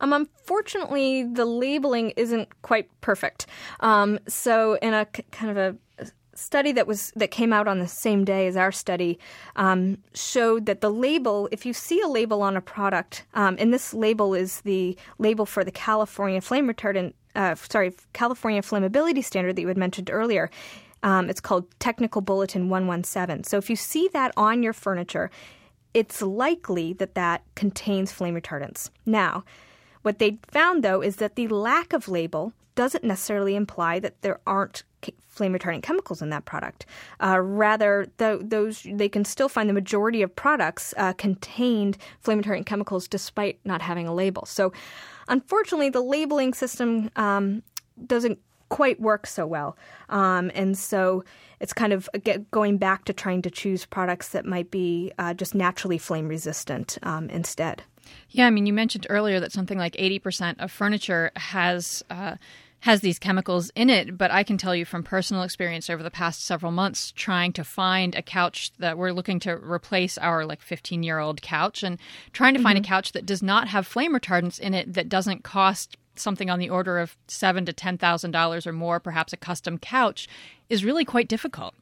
Um, 0.00 0.12
unfortunately, 0.12 1.24
the 1.24 1.44
labeling 1.44 2.10
isn't 2.16 2.48
quite 2.62 2.88
perfect. 3.00 3.46
Um, 3.80 4.18
so, 4.26 4.74
in 4.82 4.94
a 4.94 5.06
kind 5.06 5.50
of 5.50 5.56
a 5.56 5.76
study 6.40 6.72
that 6.72 6.86
was 6.86 7.12
that 7.16 7.30
came 7.30 7.52
out 7.52 7.68
on 7.68 7.78
the 7.78 7.88
same 7.88 8.24
day 8.24 8.46
as 8.46 8.56
our 8.56 8.72
study 8.72 9.18
um, 9.56 9.98
showed 10.14 10.66
that 10.66 10.80
the 10.80 10.90
label, 10.90 11.48
if 11.52 11.66
you 11.66 11.72
see 11.72 12.00
a 12.00 12.08
label 12.08 12.42
on 12.42 12.56
a 12.56 12.60
product, 12.60 13.24
um, 13.34 13.56
and 13.58 13.72
this 13.72 13.92
label 13.92 14.34
is 14.34 14.62
the 14.62 14.96
label 15.18 15.46
for 15.46 15.62
the 15.62 15.70
California 15.70 16.40
flame 16.40 16.66
retardant, 16.66 17.12
uh, 17.36 17.54
sorry, 17.54 17.92
California 18.12 18.62
flammability 18.62 19.22
standard 19.22 19.56
that 19.56 19.62
you 19.62 19.68
had 19.68 19.78
mentioned 19.78 20.10
earlier. 20.10 20.50
Um, 21.02 21.30
it's 21.30 21.40
called 21.40 21.66
Technical 21.78 22.20
Bulletin 22.20 22.68
117. 22.68 23.44
So 23.44 23.56
if 23.56 23.70
you 23.70 23.76
see 23.76 24.08
that 24.08 24.32
on 24.36 24.62
your 24.62 24.72
furniture, 24.72 25.30
it's 25.94 26.20
likely 26.22 26.92
that 26.94 27.14
that 27.14 27.42
contains 27.54 28.12
flame 28.12 28.34
retardants. 28.34 28.90
Now, 29.06 29.44
what 30.02 30.18
they 30.18 30.38
found 30.48 30.82
though 30.82 31.00
is 31.00 31.16
that 31.16 31.36
the 31.36 31.48
lack 31.48 31.92
of 31.92 32.08
label 32.08 32.52
doesn't 32.74 33.04
necessarily 33.04 33.56
imply 33.56 33.98
that 33.98 34.20
there 34.22 34.40
aren't 34.46 34.84
flame 35.30 35.54
retardant 35.54 35.82
chemicals 35.82 36.20
in 36.20 36.30
that 36.30 36.44
product. 36.44 36.84
Uh, 37.22 37.40
rather, 37.40 38.06
the, 38.18 38.40
those 38.42 38.86
they 38.90 39.08
can 39.08 39.24
still 39.24 39.48
find 39.48 39.68
the 39.68 39.74
majority 39.74 40.22
of 40.22 40.34
products 40.34 40.92
uh, 40.96 41.12
contained 41.14 41.96
flame 42.20 42.42
retardant 42.42 42.66
chemicals 42.66 43.08
despite 43.08 43.58
not 43.64 43.80
having 43.80 44.06
a 44.06 44.14
label. 44.14 44.44
So, 44.44 44.72
unfortunately, 45.28 45.88
the 45.88 46.02
labeling 46.02 46.52
system 46.52 47.10
um, 47.16 47.62
doesn't 48.06 48.38
quite 48.68 49.00
work 49.00 49.26
so 49.26 49.46
well, 49.46 49.76
um, 50.10 50.50
and 50.54 50.76
so 50.76 51.24
it's 51.58 51.72
kind 51.72 51.92
of 51.92 52.08
going 52.50 52.78
back 52.78 53.04
to 53.04 53.12
trying 53.12 53.42
to 53.42 53.50
choose 53.50 53.84
products 53.84 54.28
that 54.30 54.44
might 54.44 54.70
be 54.70 55.12
uh, 55.18 55.34
just 55.34 55.54
naturally 55.54 55.98
flame 55.98 56.28
resistant 56.28 56.98
um, 57.02 57.30
instead. 57.30 57.82
Yeah, 58.30 58.46
I 58.46 58.50
mean, 58.50 58.66
you 58.66 58.72
mentioned 58.72 59.06
earlier 59.10 59.40
that 59.40 59.52
something 59.52 59.78
like 59.78 59.94
80% 59.94 60.56
of 60.58 60.70
furniture 60.70 61.30
has. 61.36 62.02
Uh, 62.10 62.36
has 62.82 63.02
these 63.02 63.18
chemicals 63.18 63.70
in 63.74 63.90
it, 63.90 64.16
but 64.16 64.30
I 64.30 64.42
can 64.42 64.56
tell 64.56 64.74
you 64.74 64.86
from 64.86 65.02
personal 65.02 65.42
experience 65.42 65.90
over 65.90 66.02
the 66.02 66.10
past 66.10 66.46
several 66.46 66.72
months 66.72 67.12
trying 67.12 67.52
to 67.52 67.62
find 67.62 68.14
a 68.14 68.22
couch 68.22 68.72
that 68.78 68.96
we're 68.96 69.12
looking 69.12 69.38
to 69.40 69.50
replace 69.50 70.16
our 70.16 70.46
like 70.46 70.62
15 70.62 71.02
year 71.02 71.18
old 71.18 71.42
couch 71.42 71.82
and 71.82 71.98
trying 72.32 72.54
to 72.54 72.62
find 72.62 72.78
mm-hmm. 72.78 72.86
a 72.86 72.88
couch 72.88 73.12
that 73.12 73.26
does 73.26 73.42
not 73.42 73.68
have 73.68 73.86
flame 73.86 74.14
retardants 74.14 74.58
in 74.58 74.72
it 74.72 74.94
that 74.94 75.10
doesn't 75.10 75.44
cost 75.44 75.98
something 76.16 76.50
on 76.50 76.58
the 76.58 76.70
order 76.70 76.98
of 76.98 77.16
seven 77.26 77.64
to 77.66 77.72
ten 77.72 77.98
thousand 77.98 78.30
dollars 78.30 78.66
or 78.66 78.72
more, 78.72 79.00
perhaps 79.00 79.32
a 79.32 79.36
custom 79.36 79.78
couch, 79.78 80.28
is 80.68 80.84
really 80.84 81.04
quite 81.04 81.28
difficult. 81.28 81.74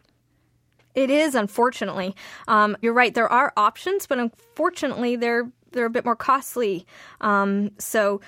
It 0.95 1.11
is, 1.11 1.35
unfortunately. 1.35 2.17
Um, 2.49 2.77
you're 2.81 2.93
right. 2.93 3.15
There 3.15 3.31
are 3.31 3.53
options, 3.57 4.07
but 4.07 4.19
unfortunately, 4.19 5.17
they're 5.17 5.51
they're 5.73 5.87
a 5.87 5.91
bit 5.91 6.05
more 6.05 6.17
costly. 6.17 6.87
Um, 7.21 7.71
so, 7.79 8.21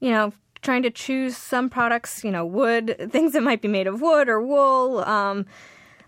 you 0.00 0.10
know, 0.10 0.32
trying 0.62 0.82
to 0.82 0.90
choose 0.90 1.36
some 1.36 1.68
products, 1.68 2.24
you 2.24 2.30
know, 2.30 2.46
wood, 2.46 2.96
things 3.10 3.32
that 3.32 3.42
might 3.42 3.60
be 3.60 3.68
made 3.68 3.86
of 3.86 4.00
wood 4.00 4.28
or 4.28 4.40
wool, 4.40 5.00
um, 5.00 5.46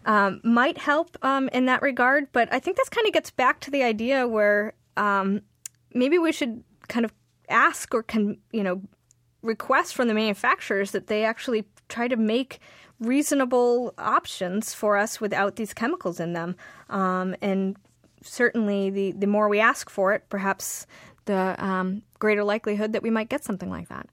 um, 0.07 0.41
might 0.45 0.79
help 0.79 1.17
um, 1.23 1.49
in 1.53 1.67
that 1.67 1.83
regard. 1.83 2.29
But 2.33 2.53
I 2.53 2.59
think 2.59 2.77
this 2.77 2.89
kind 2.89 3.07
of 3.07 3.13
gets 3.13 3.31
back 3.31 3.61
to 3.61 3.71
the 3.71 3.83
idea 3.83 4.27
where 4.29 4.75
um, 4.97 5.43
maybe 5.93 6.19
we 6.19 6.33
should 6.33 6.63
kind 6.89 7.05
of 7.05 7.13
ask 7.49 7.95
or 7.95 8.03
can, 8.03 8.39
you 8.53 8.63
know, 8.63 8.81
request 9.43 9.95
from 9.95 10.09
the 10.09 10.15
manufacturers 10.15 10.93
that 10.93 11.07
they 11.07 11.25
actually 11.25 11.65
try 11.89 12.09
to 12.09 12.17
make 12.17 12.61
reasonable 13.01 13.93
options 13.99 14.73
for 14.73 14.97
us 14.97 15.21
without 15.21 15.57
these 15.57 15.75
chemicals 15.75 16.21
in 16.21 16.33
them. 16.33 16.57
Um, 16.89 17.37
and 17.43 17.77
certainly, 18.25 18.91
the, 18.91 19.13
the 19.13 19.27
more 19.27 19.49
we 19.49 19.61
ask 19.61 19.89
for 19.89 20.13
it, 20.13 20.25
perhaps 20.29 20.87
the 21.27 21.55
um, 21.65 22.03
greater 22.19 22.45
likelihood 22.45 22.93
that 22.93 23.03
we 23.03 23.11
might 23.11 23.29
get 23.29 23.45
something 23.45 23.71
like 23.71 23.89
that. 23.89 24.07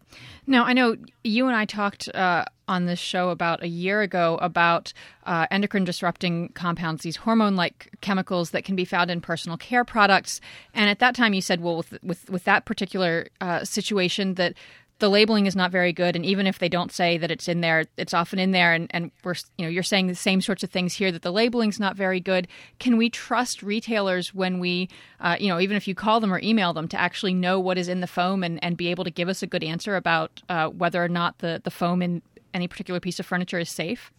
Now, 0.47 0.65
I 0.65 0.73
know 0.73 0.95
you 1.23 1.47
and 1.47 1.55
I 1.55 1.65
talked 1.65 2.07
uh, 2.13 2.45
on 2.67 2.85
this 2.85 2.99
show 2.99 3.29
about 3.29 3.63
a 3.63 3.67
year 3.67 4.01
ago 4.01 4.37
about 4.41 4.93
uh, 5.25 5.45
endocrine 5.51 5.83
disrupting 5.83 6.49
compounds, 6.49 7.03
these 7.03 7.17
hormone 7.17 7.55
like 7.55 7.89
chemicals 8.01 8.51
that 8.51 8.63
can 8.63 8.75
be 8.75 8.85
found 8.85 9.11
in 9.11 9.21
personal 9.21 9.57
care 9.57 9.83
products. 9.83 10.41
And 10.73 10.89
at 10.89 10.99
that 10.99 11.15
time, 11.15 11.33
you 11.33 11.41
said, 11.41 11.61
well, 11.61 11.77
with, 11.77 11.97
with, 12.01 12.29
with 12.29 12.43
that 12.45 12.65
particular 12.65 13.27
uh, 13.39 13.65
situation, 13.65 14.35
that 14.35 14.53
the 15.01 15.09
labeling 15.09 15.47
is 15.47 15.55
not 15.55 15.71
very 15.71 15.91
good 15.91 16.15
and 16.15 16.23
even 16.25 16.45
if 16.45 16.59
they 16.59 16.69
don't 16.69 16.91
say 16.91 17.17
that 17.17 17.31
it's 17.31 17.47
in 17.47 17.59
there 17.59 17.85
it's 17.97 18.13
often 18.13 18.37
in 18.37 18.51
there 18.51 18.71
and, 18.71 18.87
and 18.91 19.11
we're 19.23 19.33
you 19.57 19.65
know 19.65 19.69
you're 19.69 19.83
saying 19.83 20.05
the 20.05 20.15
same 20.15 20.39
sorts 20.39 20.63
of 20.63 20.69
things 20.69 20.93
here 20.93 21.11
that 21.11 21.23
the 21.23 21.31
labeling's 21.31 21.79
not 21.79 21.95
very 21.97 22.19
good 22.19 22.47
can 22.79 22.97
we 22.97 23.09
trust 23.09 23.63
retailers 23.63 24.33
when 24.33 24.59
we 24.59 24.87
uh, 25.19 25.35
you 25.39 25.49
know 25.49 25.59
even 25.59 25.75
if 25.75 25.87
you 25.87 25.95
call 25.95 26.19
them 26.19 26.31
or 26.31 26.39
email 26.41 26.71
them 26.71 26.87
to 26.87 26.99
actually 26.99 27.33
know 27.33 27.59
what 27.59 27.77
is 27.77 27.89
in 27.89 27.99
the 27.99 28.07
foam 28.07 28.43
and, 28.43 28.63
and 28.63 28.77
be 28.77 28.87
able 28.87 29.03
to 29.03 29.11
give 29.11 29.27
us 29.27 29.41
a 29.41 29.47
good 29.47 29.63
answer 29.63 29.95
about 29.95 30.41
uh, 30.49 30.67
whether 30.69 31.03
or 31.03 31.09
not 31.09 31.39
the, 31.39 31.59
the 31.63 31.71
foam 31.71 32.01
in 32.01 32.21
any 32.53 32.67
particular 32.67 32.99
piece 32.99 33.19
of 33.19 33.25
furniture 33.25 33.59
is 33.59 33.69
safe 33.69 34.11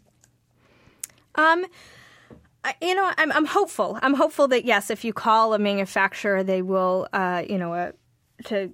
um 1.37 1.65
you 2.81 2.95
know, 2.95 3.13
I'm, 3.19 3.33
I'm 3.33 3.45
hopeful. 3.45 3.99
I'm 4.03 4.15
hopeful 4.15 4.47
that 4.47 4.65
yes, 4.65 4.89
if 4.89 5.05
you 5.05 5.13
call 5.13 5.53
a 5.53 5.59
manufacturer, 5.59 6.45
they 6.45 6.63
will, 6.63 7.09
uh, 7.13 7.43
you 7.49 7.59
know, 7.59 7.73
uh, 7.75 7.91
to 8.45 8.73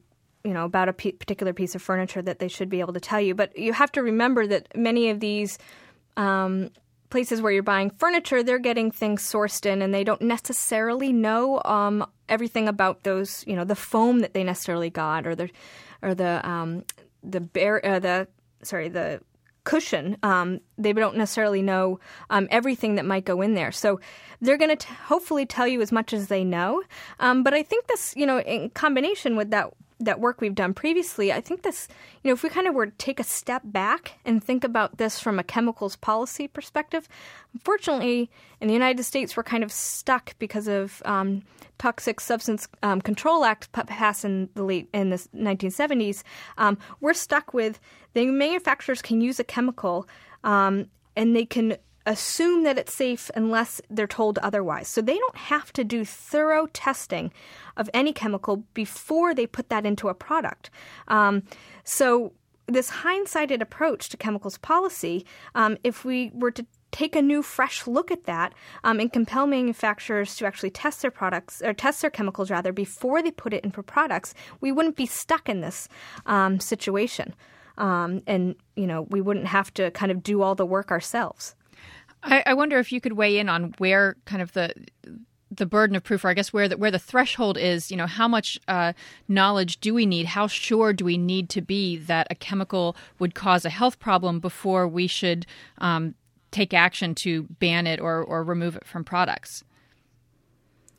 you 0.48 0.54
know 0.54 0.64
about 0.64 0.88
a 0.88 0.92
p- 0.92 1.12
particular 1.12 1.52
piece 1.52 1.74
of 1.74 1.82
furniture 1.82 2.22
that 2.22 2.38
they 2.38 2.48
should 2.48 2.70
be 2.70 2.80
able 2.80 2.94
to 2.94 3.00
tell 3.00 3.20
you. 3.20 3.34
But 3.34 3.56
you 3.56 3.74
have 3.74 3.92
to 3.92 4.02
remember 4.02 4.46
that 4.46 4.74
many 4.74 5.11
of 5.11 5.20
these 5.20 5.58
um, 6.16 6.70
places 7.11 7.42
where 7.42 7.52
you're 7.52 7.62
buying 7.62 7.90
furniture, 7.90 8.42
they're 8.42 8.58
getting 8.58 8.90
things 8.90 9.22
sourced 9.22 9.66
in, 9.66 9.82
and 9.82 9.92
they 9.92 10.04
don't 10.04 10.22
necessarily 10.22 11.12
know 11.12 11.61
um, 11.64 12.04
everything 12.28 12.66
about 12.66 13.02
those. 13.02 13.44
You 13.46 13.56
know, 13.56 13.64
the 13.64 13.76
foam 13.76 14.20
that 14.20 14.32
they 14.32 14.42
necessarily 14.42 14.90
got, 14.90 15.26
or 15.26 15.34
the 15.34 15.50
or 16.02 16.14
the 16.14 16.48
um, 16.48 16.84
the 17.22 17.40
bear 17.40 17.84
uh, 17.84 17.98
the 17.98 18.28
sorry 18.62 18.88
the 18.88 19.20
cushion. 19.68 20.16
Um, 20.22 20.61
they 20.78 20.94
don't 20.94 21.18
necessarily 21.18 21.61
know 21.61 22.00
um, 22.30 22.48
everything 22.50 22.94
that 22.94 23.04
might 23.04 23.26
go 23.26 23.42
in 23.42 23.52
there. 23.52 23.70
So 23.70 24.00
they're 24.40 24.56
going 24.56 24.74
to 24.74 24.87
hopefully 24.87 25.44
tell 25.44 25.68
you 25.68 25.82
as 25.82 25.92
much 25.92 26.14
as 26.14 26.28
they 26.28 26.42
know. 26.42 26.82
Um, 27.20 27.42
but 27.42 27.52
I 27.52 27.62
think 27.62 27.87
this, 27.87 28.14
you 28.16 28.24
know, 28.24 28.40
in 28.40 28.70
combination 28.70 29.37
with 29.37 29.50
that 29.50 29.70
that 30.00 30.20
work 30.20 30.40
we've 30.40 30.54
done 30.54 30.74
previously, 30.74 31.32
I 31.32 31.40
think 31.40 31.62
this, 31.62 31.88
you 32.22 32.28
know, 32.28 32.34
if 32.34 32.42
we 32.42 32.48
kind 32.48 32.66
of 32.66 32.74
were 32.74 32.87
to 32.87 32.92
take 32.98 33.18
a 33.18 33.24
step 33.24 33.62
back 33.64 34.18
and 34.24 34.42
think 34.42 34.62
about 34.62 34.98
this 34.98 35.18
from 35.18 35.38
a 35.38 35.44
chemicals 35.44 35.96
policy 35.96 36.46
perspective, 36.46 37.08
unfortunately, 37.52 38.30
in 38.61 38.68
the 38.68 38.74
United 38.74 39.02
States, 39.02 39.37
we're 39.37 39.42
kind 39.42 39.64
of 39.64 39.72
stuck 39.72 40.38
because 40.38 40.68
of 40.68 41.02
um, 41.04 41.42
Toxic 41.78 42.20
Substance 42.20 42.68
um, 42.82 43.00
Control 43.00 43.44
Act 43.44 43.72
passed 43.72 44.24
in 44.24 44.48
the 44.54 44.62
late 44.62 44.88
in 44.94 45.11
the 45.11 45.16
1970s. 45.34 46.22
Um, 46.58 46.78
we're 47.00 47.14
stuck 47.14 47.52
with 47.52 47.80
the 48.14 48.26
manufacturers 48.26 49.02
can 49.02 49.20
use 49.20 49.40
a 49.40 49.44
chemical 49.44 50.08
um, 50.44 50.87
and 51.16 51.34
they 51.34 51.44
can 51.44 51.76
assume 52.08 52.64
that 52.64 52.78
it's 52.78 52.94
safe 52.94 53.30
unless 53.36 53.80
they're 53.90 54.06
told 54.06 54.38
otherwise. 54.38 54.88
So 54.88 55.00
they 55.00 55.18
don't 55.18 55.36
have 55.36 55.72
to 55.74 55.84
do 55.84 56.04
thorough 56.04 56.66
testing 56.72 57.32
of 57.76 57.90
any 57.92 58.12
chemical 58.12 58.64
before 58.74 59.34
they 59.34 59.46
put 59.46 59.68
that 59.68 59.86
into 59.86 60.08
a 60.08 60.14
product. 60.14 60.70
Um, 61.06 61.42
so 61.84 62.32
this 62.66 62.90
hindsighted 62.90 63.62
approach 63.62 64.08
to 64.08 64.16
chemicals 64.16 64.58
policy, 64.58 65.24
um, 65.54 65.76
if 65.84 66.04
we 66.04 66.30
were 66.34 66.50
to 66.50 66.66
take 66.90 67.14
a 67.14 67.22
new, 67.22 67.42
fresh 67.42 67.86
look 67.86 68.10
at 68.10 68.24
that 68.24 68.54
um, 68.84 68.98
and 68.98 69.12
compel 69.12 69.46
manufacturers 69.46 70.36
to 70.36 70.46
actually 70.46 70.70
test 70.70 71.02
their 71.02 71.10
products 71.10 71.62
or 71.62 71.74
test 71.74 72.00
their 72.00 72.10
chemicals 72.10 72.50
rather 72.50 72.72
before 72.72 73.22
they 73.22 73.30
put 73.30 73.52
it 73.52 73.64
into 73.64 73.82
products, 73.82 74.34
we 74.60 74.72
wouldn't 74.72 74.96
be 74.96 75.06
stuck 75.06 75.48
in 75.48 75.60
this 75.60 75.88
um, 76.26 76.58
situation. 76.58 77.34
Um, 77.76 78.22
and 78.26 78.56
you 78.74 78.88
know 78.88 79.02
we 79.02 79.20
wouldn't 79.20 79.46
have 79.46 79.72
to 79.74 79.92
kind 79.92 80.10
of 80.10 80.22
do 80.22 80.42
all 80.42 80.56
the 80.56 80.66
work 80.66 80.90
ourselves. 80.90 81.54
I, 82.28 82.42
I 82.46 82.54
wonder 82.54 82.78
if 82.78 82.92
you 82.92 83.00
could 83.00 83.14
weigh 83.14 83.38
in 83.38 83.48
on 83.48 83.74
where 83.78 84.16
kind 84.24 84.42
of 84.42 84.52
the 84.52 84.72
the 85.50 85.66
burden 85.66 85.96
of 85.96 86.04
proof, 86.04 86.24
or 86.24 86.28
I 86.28 86.34
guess 86.34 86.52
where 86.52 86.68
the, 86.68 86.76
where 86.76 86.90
the 86.90 86.98
threshold 86.98 87.56
is. 87.56 87.90
You 87.90 87.96
know, 87.96 88.06
how 88.06 88.28
much 88.28 88.58
uh, 88.68 88.92
knowledge 89.28 89.80
do 89.80 89.94
we 89.94 90.06
need? 90.06 90.26
How 90.26 90.46
sure 90.46 90.92
do 90.92 91.04
we 91.04 91.16
need 91.16 91.48
to 91.50 91.62
be 91.62 91.96
that 91.96 92.26
a 92.30 92.34
chemical 92.34 92.96
would 93.18 93.34
cause 93.34 93.64
a 93.64 93.70
health 93.70 93.98
problem 93.98 94.40
before 94.40 94.86
we 94.86 95.06
should 95.06 95.46
um, 95.78 96.14
take 96.50 96.74
action 96.74 97.14
to 97.16 97.44
ban 97.44 97.86
it 97.86 97.98
or 98.00 98.22
or 98.22 98.44
remove 98.44 98.76
it 98.76 98.86
from 98.86 99.04
products? 99.04 99.64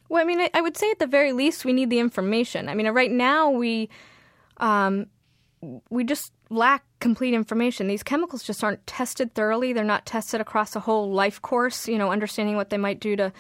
Well, 0.10 0.22
I 0.22 0.26
mean, 0.26 0.42
I, 0.42 0.50
I 0.56 0.62
would 0.62 0.76
say 0.76 0.90
at 0.90 0.98
the 0.98 1.08
very 1.08 1.32
least 1.32 1.64
we 1.64 1.74
need 1.74 1.92
the 1.92 2.00
information. 2.00 2.68
I 2.68 2.74
mean, 2.74 2.88
right 2.90 3.12
now 3.12 3.52
we 3.52 3.90
um, 4.58 5.06
we 5.90 6.04
just 6.04 6.34
lack 6.50 6.84
complete 7.00 7.34
information. 7.34 7.88
These 7.88 8.04
chemicals 8.04 8.44
just 8.44 8.64
aren't 8.64 8.86
tested 8.86 9.34
thoroughly. 9.34 9.74
They're 9.74 9.84
not 9.84 10.06
tested 10.06 10.42
across 10.42 10.76
a 10.76 10.80
whole 10.82 11.12
life 11.12 11.42
course. 11.42 11.88
You 11.88 11.98
know, 11.98 12.12
understanding 12.12 12.56
what 12.56 12.70
they 12.70 12.78
might 12.78 13.00
do 13.00 13.16
to 13.16 13.32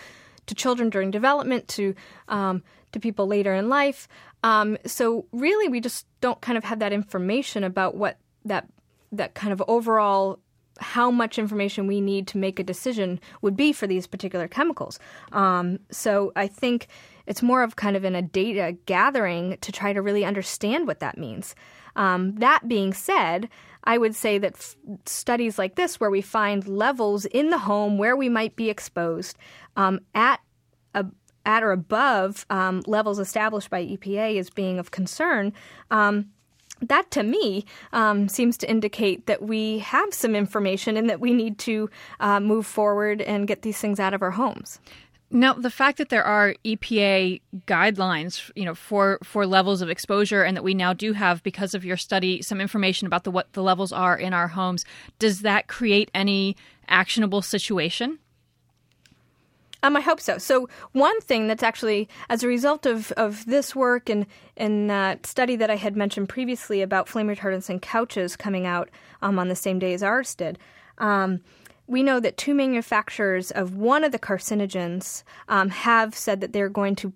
to 0.46 0.56
children 0.56 0.90
during 0.90 1.12
development, 1.12 1.68
to 1.70 1.96
um, 2.28 2.64
to 2.92 3.00
people 3.00 3.28
later 3.28 3.54
in 3.54 3.70
life. 3.70 4.08
Um, 4.44 4.78
so 4.86 5.26
really, 5.32 5.68
we 5.68 5.82
just 5.82 6.06
don't 6.22 6.42
kind 6.42 6.58
of 6.58 6.64
have 6.64 6.80
that 6.80 6.94
information 6.94 7.64
about 7.64 7.96
what 7.96 8.18
that 8.46 8.68
that 9.12 9.34
kind 9.34 9.54
of 9.54 9.64
overall 9.68 10.40
how 10.80 11.12
much 11.12 11.38
information 11.38 11.88
we 11.88 12.00
need 12.00 12.28
to 12.28 12.38
make 12.38 12.58
a 12.58 12.64
decision 12.64 13.20
would 13.42 13.58
be 13.58 13.74
for 13.74 13.86
these 13.86 14.08
particular 14.08 14.48
chemicals. 14.48 14.98
Um, 15.34 15.80
so 15.92 16.32
I 16.36 16.48
think 16.48 16.88
it's 17.30 17.44
more 17.44 17.62
of 17.62 17.78
kind 17.78 17.96
of 17.96 18.04
in 18.04 18.16
a 18.16 18.22
data 18.24 18.76
gathering 18.88 19.58
to 19.62 19.72
try 19.72 19.94
to 19.94 20.02
really 20.02 20.26
understand 20.26 20.88
what 20.88 21.00
that 21.00 21.18
means. 21.18 21.56
Um, 21.96 22.36
that 22.36 22.68
being 22.68 22.92
said, 22.92 23.50
I 23.84 23.98
would 24.00 24.16
say 24.16 24.40
that 24.40 24.56
f- 24.56 24.76
studies 25.06 25.60
like 25.60 25.76
this, 25.76 26.00
where 26.00 26.10
we 26.10 26.22
find 26.22 26.68
levels 26.68 27.26
in 27.26 27.52
the 27.52 27.60
home 27.60 27.98
where 27.98 28.16
we 28.16 28.30
might 28.30 28.56
be 28.56 28.70
exposed 28.70 29.38
um, 29.78 30.00
at 30.16 30.42
a, 30.96 31.06
at 31.46 31.64
or 31.64 31.72
above 31.72 32.48
um, 32.50 32.82
levels 32.88 33.20
established 33.20 33.70
by 33.70 33.86
EPA 33.86 34.40
as 34.40 34.50
being 34.50 34.80
of 34.80 34.90
concern, 34.90 35.54
um, 35.92 36.32
that 36.82 37.12
to 37.12 37.24
me 37.24 37.66
um, 37.94 38.28
seems 38.28 38.58
to 38.58 38.70
indicate 38.70 39.28
that 39.28 39.42
we 39.42 39.80
have 39.80 40.14
some 40.14 40.36
information 40.36 40.98
and 40.98 41.10
that 41.10 41.20
we 41.20 41.34
need 41.34 41.60
to 41.60 41.90
uh, 42.20 42.40
move 42.40 42.66
forward 42.66 43.22
and 43.22 43.48
get 43.48 43.62
these 43.62 43.78
things 43.78 44.00
out 44.00 44.14
of 44.14 44.22
our 44.22 44.32
homes. 44.32 44.80
Now, 45.32 45.54
the 45.54 45.70
fact 45.70 46.00
that 46.00 46.10
there 46.10 46.24
are 46.24 46.56
EPA 46.66 47.42
guidelines, 47.68 48.50
you 48.56 48.66
know, 48.66 48.74
for 48.74 49.20
for 49.24 49.46
levels 49.46 49.82
of 49.82 49.90
exposure, 49.90 50.44
and 50.44 50.58
that 50.58 50.64
we 50.64 50.74
now 50.74 50.94
do 50.94 51.14
have, 51.14 51.44
because 51.44 51.76
of 51.76 51.86
your 51.86 51.98
study, 51.98 52.42
some 52.42 52.60
information 52.60 53.06
about 53.06 53.26
the 53.26 53.32
what 53.32 53.54
the 53.54 53.62
levels 53.62 53.92
are 53.92 54.18
in 54.18 54.34
our 54.34 54.48
homes, 54.48 54.86
does 55.20 55.42
that 55.42 55.68
create 55.68 56.10
any 56.16 56.56
actionable 56.88 57.44
situation? 57.44 58.18
Um, 59.82 59.96
I 59.96 60.02
hope 60.02 60.20
so. 60.20 60.38
So 60.38 60.68
one 60.92 61.20
thing 61.22 61.48
that's 61.48 61.64
actually 61.64 62.10
as 62.30 62.44
a 62.44 62.48
result 62.48 62.86
of, 62.86 63.12
of 63.14 63.46
this 63.46 63.76
work 63.76 64.10
and 64.10 64.26
and 64.58 64.90
that 64.90 65.26
study 65.26 65.56
that 65.56 65.70
I 65.70 65.76
had 65.76 65.96
mentioned 65.96 66.28
previously 66.28 66.82
about 66.82 67.08
flame 67.08 67.28
retardants 67.28 67.70
and 67.70 67.82
couches 67.82 68.36
coming 68.36 68.66
out 68.66 68.90
um, 69.22 69.40
on 69.40 69.48
the 69.48 69.56
same 69.56 69.80
day 69.80 69.94
as 69.94 70.04
ours 70.04 70.36
did. 70.36 70.60
Um, 70.98 71.42
we 71.90 72.04
know 72.04 72.20
that 72.20 72.38
two 72.38 72.54
manufacturers 72.54 73.50
of 73.52 73.76
one 73.76 74.04
of 74.04 74.12
the 74.12 74.20
carcinogens 74.20 75.24
um, 75.48 75.70
have 75.70 76.16
said 76.16 76.40
that 76.42 76.54
they're 76.54 76.70
going 76.70 76.96
to 76.96 77.12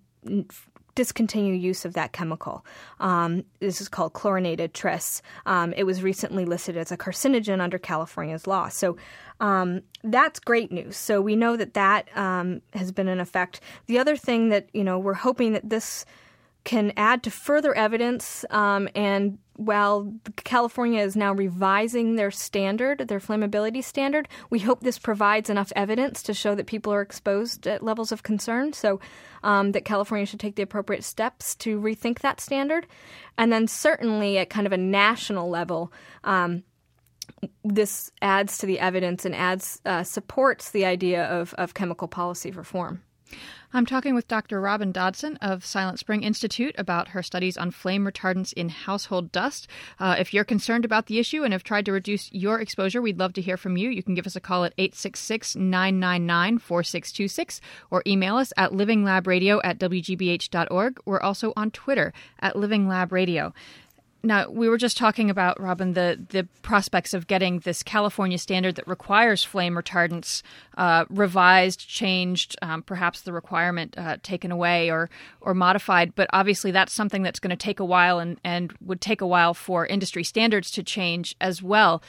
discontinue 0.96 1.54
use 1.54 1.86
of 1.86 1.94
that 1.94 2.12
chemical. 2.12 2.66
Um, 3.00 3.46
this 3.60 3.82
is 3.82 3.88
called 3.88 4.14
chlorinated 4.14 4.74
tris. 4.74 5.22
Um, 5.46 5.74
it 5.74 5.84
was 5.84 6.02
recently 6.02 6.46
listed 6.46 6.76
as 6.76 6.92
a 6.92 6.98
carcinogen 6.98 7.62
under 7.62 7.78
California's 7.78 8.48
law. 8.48 8.68
So 8.70 8.98
um, 9.40 9.82
that's 10.04 10.40
great 10.40 10.72
news. 10.72 10.98
So 10.98 11.22
we 11.22 11.36
know 11.36 11.56
that 11.56 11.76
that 11.76 12.16
um, 12.18 12.62
has 12.74 12.92
been 12.92 13.08
in 13.08 13.20
effect. 13.20 13.62
The 13.86 14.00
other 14.00 14.16
thing 14.16 14.50
that 14.50 14.70
you 14.74 14.84
know 14.84 14.98
we're 14.98 15.14
hoping 15.14 15.54
that 15.54 15.70
this 15.70 16.06
can 16.64 16.94
add 16.96 17.24
to 17.24 17.32
further 17.32 17.76
evidence. 17.76 18.46
Um, 18.50 18.88
and 18.96 19.38
while 19.56 20.14
California 20.38 21.02
is 21.02 21.16
now 21.16 21.34
revising 21.34 22.16
their 22.16 22.32
standard, 22.32 23.00
their 23.08 23.20
flammability 23.20 23.84
standard, 23.84 24.28
we 24.50 24.60
hope 24.60 24.82
this 24.82 24.98
provides 24.98 25.50
enough 25.50 25.72
evidence 25.76 26.24
to 26.24 26.34
show 26.34 26.56
that 26.56 26.66
people 26.66 26.94
are 26.94 27.02
exposed 27.02 27.68
at 27.68 27.84
levels 27.84 28.12
of 28.12 28.24
concern. 28.24 28.74
So 28.74 29.00
um, 29.44 29.74
that 29.74 29.86
California 29.86 30.26
should 30.26 30.40
take 30.40 30.56
the 30.56 30.64
appropriate 30.64 31.04
steps 31.04 31.56
to 31.58 31.80
rethink 31.80 32.20
that 32.20 32.40
standard. 32.40 32.88
And 33.38 33.52
then 33.52 33.68
certainly 33.68 34.38
at 34.38 34.50
kind 34.50 34.66
of 34.66 34.74
a 34.74 34.78
national 34.78 35.50
level. 35.50 35.92
Um, 36.24 36.64
this 37.64 38.12
adds 38.22 38.58
to 38.60 38.66
the 38.66 38.80
evidence 38.80 39.26
and 39.26 39.36
adds 39.36 39.82
uh, 39.86 40.04
supports 40.04 40.72
the 40.72 40.86
idea 40.86 41.26
of, 41.26 41.54
of 41.56 41.74
chemical 41.74 42.08
policy 42.08 42.52
reform. 42.52 43.02
I'm 43.76 43.88
talking 43.88 44.14
with 44.14 44.28
Dr. 44.28 44.62
Robin 44.62 44.92
Dodson 44.92 45.38
of 45.38 45.66
Silent 45.66 45.98
Spring 45.98 46.22
Institute 46.22 46.76
about 46.78 47.10
her 47.10 47.24
studies 47.24 47.58
on 47.58 47.72
flame 47.72 48.06
retardants 48.06 48.54
in 48.54 48.70
household 48.70 49.32
dust. 49.32 49.68
Uh, 50.00 50.16
if 50.20 50.32
you're 50.32 50.44
concerned 50.44 50.86
about 50.86 51.08
the 51.08 51.18
issue 51.18 51.44
and 51.44 51.54
have 51.54 51.64
tried 51.64 51.86
to 51.86 51.92
reduce 51.92 52.32
your 52.32 52.60
exposure, 52.60 53.02
we'd 53.02 53.18
love 53.18 53.34
to 53.34 53.42
hear 53.42 53.58
from 53.58 53.76
you. 53.76 53.90
You 53.90 54.04
can 54.04 54.14
give 54.14 54.28
us 54.28 54.36
a 54.36 54.40
call 54.40 54.64
at 54.64 54.74
866 54.78 55.56
999 55.56 56.60
4626 56.60 57.62
or 57.90 58.04
email 58.06 58.38
us 58.38 58.54
at 58.58 58.72
livinglab.radio 58.72 59.60
at 59.64 59.80
wgbh.org. 59.80 61.00
We're 61.06 61.20
also 61.20 61.54
on 61.56 61.72
Twitter 61.72 62.14
at 62.40 62.54
livinglab.radio. 62.54 63.54
Now, 64.26 64.50
we 64.50 64.70
were 64.70 64.78
just 64.78 64.96
talking 64.96 65.30
about, 65.30 65.60
Robin, 65.60 65.94
the, 65.94 66.18
the 66.30 66.48
prospects 66.62 67.14
of 67.14 67.28
getting 67.28 67.60
this 67.60 67.84
California 67.84 68.38
standard 68.38 68.76
that 68.76 68.88
requires 68.88 69.44
flame 69.44 69.76
retardants 69.76 70.44
uh, 70.78 71.04
revised, 71.10 71.90
changed, 71.90 72.56
um, 72.62 72.84
perhaps 72.84 73.20
the 73.20 73.34
requirement 73.34 73.96
uh, 73.98 74.16
taken 74.24 74.50
away 74.50 74.90
or, 74.90 75.10
or 75.42 75.54
modified. 75.54 76.16
But 76.16 76.30
obviously, 76.32 76.72
that's 76.72 76.94
something 76.94 77.22
that's 77.22 77.42
going 77.42 77.50
to 77.50 77.58
take 77.58 77.82
a 77.82 77.86
while 77.86 78.20
and, 78.20 78.40
and 78.46 78.74
would 78.80 79.02
take 79.02 79.20
a 79.20 79.28
while 79.28 79.54
for 79.54 79.86
industry 79.86 80.24
standards 80.24 80.72
to 80.72 80.84
change 80.84 81.36
as 81.42 81.62
well. 81.62 82.02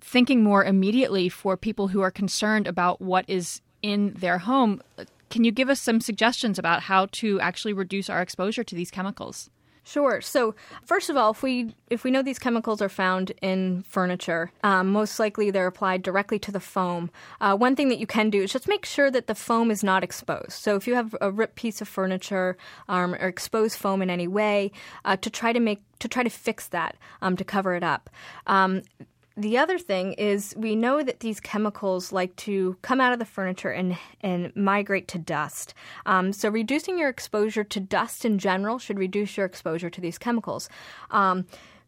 Thinking 0.00 0.44
more 0.44 0.64
immediately 0.64 1.28
for 1.28 1.56
people 1.56 1.88
who 1.88 2.00
are 2.00 2.12
concerned 2.12 2.68
about 2.68 3.00
what 3.00 3.24
is 3.26 3.60
in 3.82 4.14
their 4.14 4.38
home, 4.38 4.82
can 5.30 5.42
you 5.42 5.50
give 5.50 5.68
us 5.68 5.80
some 5.80 6.00
suggestions 6.00 6.60
about 6.60 6.82
how 6.82 7.06
to 7.10 7.40
actually 7.40 7.72
reduce 7.72 8.08
our 8.08 8.22
exposure 8.22 8.62
to 8.62 8.76
these 8.76 8.92
chemicals? 8.92 9.50
Sure. 9.86 10.20
So 10.20 10.56
first 10.84 11.10
of 11.10 11.16
all, 11.16 11.30
if 11.30 11.44
we 11.44 11.72
if 11.90 12.02
we 12.02 12.10
know 12.10 12.20
these 12.20 12.40
chemicals 12.40 12.82
are 12.82 12.88
found 12.88 13.30
in 13.40 13.84
furniture, 13.84 14.50
um, 14.64 14.88
most 14.90 15.20
likely 15.20 15.52
they're 15.52 15.68
applied 15.68 16.02
directly 16.02 16.40
to 16.40 16.50
the 16.50 16.58
foam. 16.58 17.08
Uh, 17.40 17.56
one 17.56 17.76
thing 17.76 17.88
that 17.90 18.00
you 18.00 18.06
can 18.06 18.28
do 18.28 18.42
is 18.42 18.52
just 18.52 18.66
make 18.66 18.84
sure 18.84 19.12
that 19.12 19.28
the 19.28 19.34
foam 19.36 19.70
is 19.70 19.84
not 19.84 20.02
exposed. 20.02 20.50
So 20.50 20.74
if 20.74 20.88
you 20.88 20.96
have 20.96 21.14
a 21.20 21.30
ripped 21.30 21.54
piece 21.54 21.80
of 21.80 21.86
furniture 21.86 22.56
um, 22.88 23.14
or 23.14 23.28
exposed 23.28 23.78
foam 23.78 24.02
in 24.02 24.10
any 24.10 24.26
way, 24.26 24.72
uh, 25.04 25.18
to 25.18 25.30
try 25.30 25.52
to 25.52 25.60
make 25.60 25.82
to 26.00 26.08
try 26.08 26.24
to 26.24 26.30
fix 26.30 26.66
that 26.68 26.96
um, 27.22 27.36
to 27.36 27.44
cover 27.44 27.76
it 27.76 27.84
up. 27.84 28.10
The 29.38 29.58
other 29.58 29.78
thing 29.78 30.14
is 30.14 30.54
we 30.56 30.74
know 30.74 31.02
that 31.02 31.20
these 31.20 31.40
chemicals 31.40 32.10
like 32.10 32.34
to 32.36 32.78
come 32.80 33.02
out 33.02 33.12
of 33.12 33.18
the 33.18 33.26
furniture 33.26 33.70
and, 33.70 33.98
and 34.22 34.54
migrate 34.56 35.08
to 35.08 35.18
dust. 35.18 35.74
Um, 36.06 36.32
so 36.32 36.48
reducing 36.48 36.98
your 36.98 37.10
exposure 37.10 37.64
to 37.64 37.78
dust 37.78 38.24
in 38.24 38.38
general 38.38 38.78
should 38.78 38.98
reduce 38.98 39.36
your 39.36 39.44
exposure 39.44 39.90
to 39.90 40.00
these 40.00 40.16
chemicals. 40.16 40.70
Um, 41.10 41.44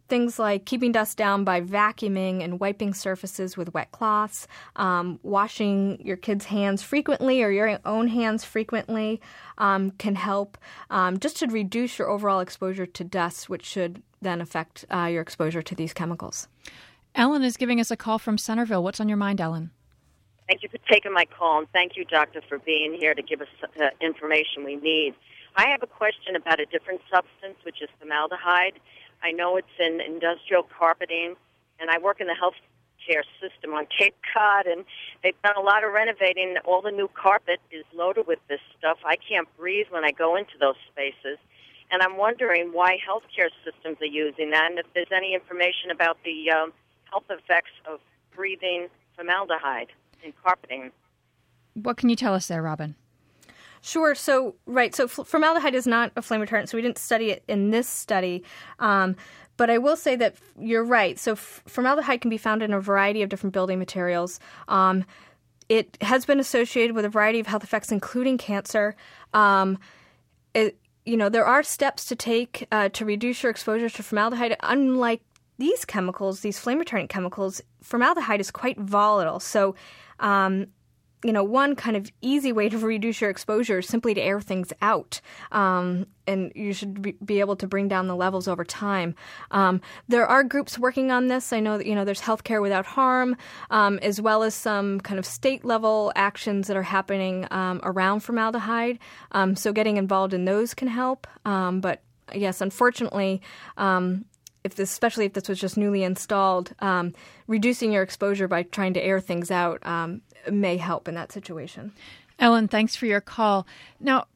things 0.08 0.38
like 0.38 0.66
keeping 0.66 0.92
dust 0.92 1.16
down 1.16 1.44
by 1.44 1.62
vacuuming 1.62 2.44
and 2.44 2.61
wiping 2.61 2.92
surfaces 2.92 3.56
with 3.56 3.72
wet 3.72 3.92
cloths, 3.92 4.46
um, 4.76 5.18
washing 5.22 5.98
your 6.04 6.16
kids' 6.18 6.46
hands 6.46 6.82
frequently 6.82 7.42
or 7.42 7.50
your 7.50 7.78
own 7.87 8.08
hands 8.08 8.44
frequently 8.44 9.22
um, 9.56 9.90
can 9.92 10.16
help 10.16 10.58
um, 10.90 11.18
just 11.18 11.38
to 11.38 11.46
reduce 11.46 11.98
your 11.98 12.11
overall 12.11 12.40
exposure 12.40 12.87
to 12.87 13.04
dust, 13.04 13.48
which 13.48 13.64
should 13.64 14.02
then 14.20 14.42
affect 14.42 14.84
uh, 14.92 15.04
your 15.04 15.22
exposure 15.22 15.62
to 15.62 15.74
these 15.74 15.94
chemicals. 15.94 16.46
Ellen 17.18 17.42
is 17.42 17.57
giving 17.57 17.81
us 17.81 17.90
a 17.90 17.96
call 17.96 18.20
from 18.20 18.38
Centerville. 18.38 18.85
What's 18.85 19.00
on 19.00 19.09
your 19.09 19.18
mind, 19.18 19.40
Ellen? 19.40 19.72
Thank 20.46 20.62
you 20.62 20.68
for 20.68 20.78
taking 20.88 21.12
my 21.12 21.24
call, 21.24 21.59
and 21.59 21.68
thank 21.72 21.96
you, 21.96 22.04
Doctor, 22.04 22.40
for 22.48 22.61
being 22.61 22.94
here 22.94 23.12
to 23.12 23.22
give 23.22 23.40
us 23.40 23.48
the 23.76 23.87
uh, 23.87 23.90
information 24.00 24.62
we 24.64 24.76
need. 24.76 25.14
I 25.57 25.66
have 25.68 25.83
a 25.83 25.88
question 25.88 26.37
about 26.37 26.61
a 26.61 26.66
different 26.66 27.00
substance, 27.12 27.59
which 27.64 27.83
is 27.83 27.88
formaldehyde. 27.98 28.78
I 29.20 29.33
know 29.33 29.57
it's 29.57 29.66
in 29.81 30.00
industrial 30.00 30.62
carpeting, 30.62 31.35
and 31.81 31.90
I 31.90 31.98
work 31.98 32.20
in 32.20 32.28
the 32.28 32.37
healthcare 32.38 33.24
system 33.42 33.74
on 33.74 33.87
Cape 33.87 34.14
Cod, 34.33 34.66
and 34.66 34.85
they've 35.24 35.42
done 35.42 35.57
a 35.57 35.61
lot 35.61 35.83
of 35.83 35.92
renovating. 35.92 36.54
All 36.64 36.83
the 36.83 36.92
new 36.92 37.11
carpet 37.20 37.59
is 37.72 37.85
loaded 37.92 38.28
with 38.28 38.38
this 38.48 38.61
stuff. 38.78 38.98
I 39.04 39.16
can't 39.16 39.48
breathe 39.59 39.87
when 39.90 40.04
I 40.04 40.12
go 40.12 40.37
into 40.37 40.54
those 40.61 40.76
spaces. 40.92 41.38
And 41.90 42.00
I'm 42.00 42.16
wondering 42.16 42.70
why 42.72 42.96
healthcare 43.02 43.50
systems 43.64 43.96
are 44.00 44.07
using 44.07 44.50
that, 44.50 44.70
and 44.70 44.78
if 44.78 44.87
there's 44.94 45.11
any 45.12 45.35
information 45.35 45.90
about 45.90 46.16
the 46.24 46.52
um, 46.52 46.72
health 47.10 47.24
effects 47.30 47.70
of 47.90 48.00
breathing 48.34 48.88
formaldehyde 49.16 49.88
in 50.22 50.32
carpeting. 50.42 50.90
What 51.74 51.96
can 51.96 52.08
you 52.08 52.16
tell 52.16 52.34
us 52.34 52.48
there, 52.48 52.62
Robin? 52.62 52.94
Sure. 53.80 54.14
So, 54.14 54.56
right. 54.66 54.94
So, 54.94 55.06
formaldehyde 55.06 55.74
is 55.74 55.86
not 55.86 56.12
a 56.16 56.22
flame 56.22 56.40
retardant, 56.40 56.68
so 56.68 56.76
we 56.76 56.82
didn't 56.82 56.98
study 56.98 57.30
it 57.30 57.44
in 57.46 57.70
this 57.70 57.88
study. 57.88 58.42
Um, 58.80 59.16
but 59.56 59.70
I 59.70 59.78
will 59.78 59.96
say 59.96 60.16
that 60.16 60.36
you're 60.58 60.84
right. 60.84 61.18
So, 61.18 61.36
formaldehyde 61.36 62.20
can 62.20 62.30
be 62.30 62.38
found 62.38 62.62
in 62.62 62.72
a 62.72 62.80
variety 62.80 63.22
of 63.22 63.28
different 63.28 63.52
building 63.52 63.78
materials. 63.78 64.40
Um, 64.66 65.04
it 65.68 65.96
has 66.00 66.24
been 66.24 66.40
associated 66.40 66.96
with 66.96 67.04
a 67.04 67.08
variety 67.08 67.40
of 67.40 67.46
health 67.46 67.62
effects, 67.62 67.92
including 67.92 68.38
cancer. 68.38 68.96
Um, 69.32 69.78
it, 70.54 70.78
you 71.04 71.16
know, 71.16 71.28
there 71.28 71.44
are 71.44 71.62
steps 71.62 72.04
to 72.06 72.16
take 72.16 72.66
uh, 72.72 72.88
to 72.90 73.04
reduce 73.04 73.42
your 73.42 73.50
exposure 73.50 73.88
to 73.88 74.02
formaldehyde. 74.02 74.56
Unlike 74.62 75.22
these 75.58 75.84
chemicals, 75.84 76.40
these 76.40 76.58
flame 76.58 76.80
retardant 76.80 77.08
chemicals, 77.08 77.60
formaldehyde 77.82 78.40
is 78.40 78.50
quite 78.50 78.78
volatile. 78.78 79.40
So, 79.40 79.74
um, 80.20 80.68
you 81.24 81.32
know, 81.32 81.42
one 81.42 81.74
kind 81.74 81.96
of 81.96 82.08
easy 82.20 82.52
way 82.52 82.68
to 82.68 82.78
reduce 82.78 83.20
your 83.20 83.30
exposure 83.30 83.80
is 83.80 83.88
simply 83.88 84.14
to 84.14 84.20
air 84.20 84.40
things 84.40 84.72
out. 84.80 85.20
Um, 85.50 86.06
and 86.26 86.52
you 86.54 86.72
should 86.72 87.24
be 87.24 87.40
able 87.40 87.56
to 87.56 87.66
bring 87.66 87.88
down 87.88 88.06
the 88.06 88.14
levels 88.14 88.46
over 88.46 88.64
time. 88.64 89.14
Um, 89.50 89.80
there 90.06 90.26
are 90.26 90.44
groups 90.44 90.78
working 90.78 91.10
on 91.10 91.26
this. 91.26 91.52
I 91.52 91.60
know 91.60 91.78
that, 91.78 91.86
you 91.86 91.94
know, 91.94 92.04
there's 92.04 92.20
Healthcare 92.20 92.62
Without 92.62 92.86
Harm, 92.86 93.36
um, 93.70 93.98
as 94.00 94.20
well 94.20 94.42
as 94.42 94.54
some 94.54 95.00
kind 95.00 95.18
of 95.18 95.26
state 95.26 95.64
level 95.64 96.12
actions 96.14 96.68
that 96.68 96.76
are 96.76 96.82
happening 96.82 97.48
um, 97.50 97.80
around 97.82 98.20
formaldehyde. 98.20 98.98
Um, 99.32 99.56
so 99.56 99.72
getting 99.72 99.96
involved 99.96 100.34
in 100.34 100.44
those 100.44 100.74
can 100.74 100.88
help. 100.88 101.26
Um, 101.44 101.80
but 101.80 102.02
yes, 102.34 102.60
unfortunately, 102.60 103.40
um, 103.76 104.26
if 104.68 104.76
this, 104.76 104.90
especially 104.90 105.26
if 105.26 105.33
this 105.33 105.48
was 105.48 105.59
just 105.59 105.76
newly 105.76 106.02
installed, 106.02 106.72
um, 106.81 107.14
reducing 107.46 107.92
your 107.92 108.02
exposure 108.02 108.46
by 108.46 108.62
trying 108.62 108.94
to 108.94 109.02
air 109.02 109.20
things 109.20 109.50
out 109.50 109.85
um, 109.87 110.20
may 110.50 110.76
help 110.76 111.09
in 111.09 111.14
that 111.14 111.33
situation. 111.33 111.92
Ellen, 112.38 112.68
thanks 112.68 112.94
for 112.94 113.07
your 113.07 113.20
call. 113.20 113.66
Now, 113.98 114.26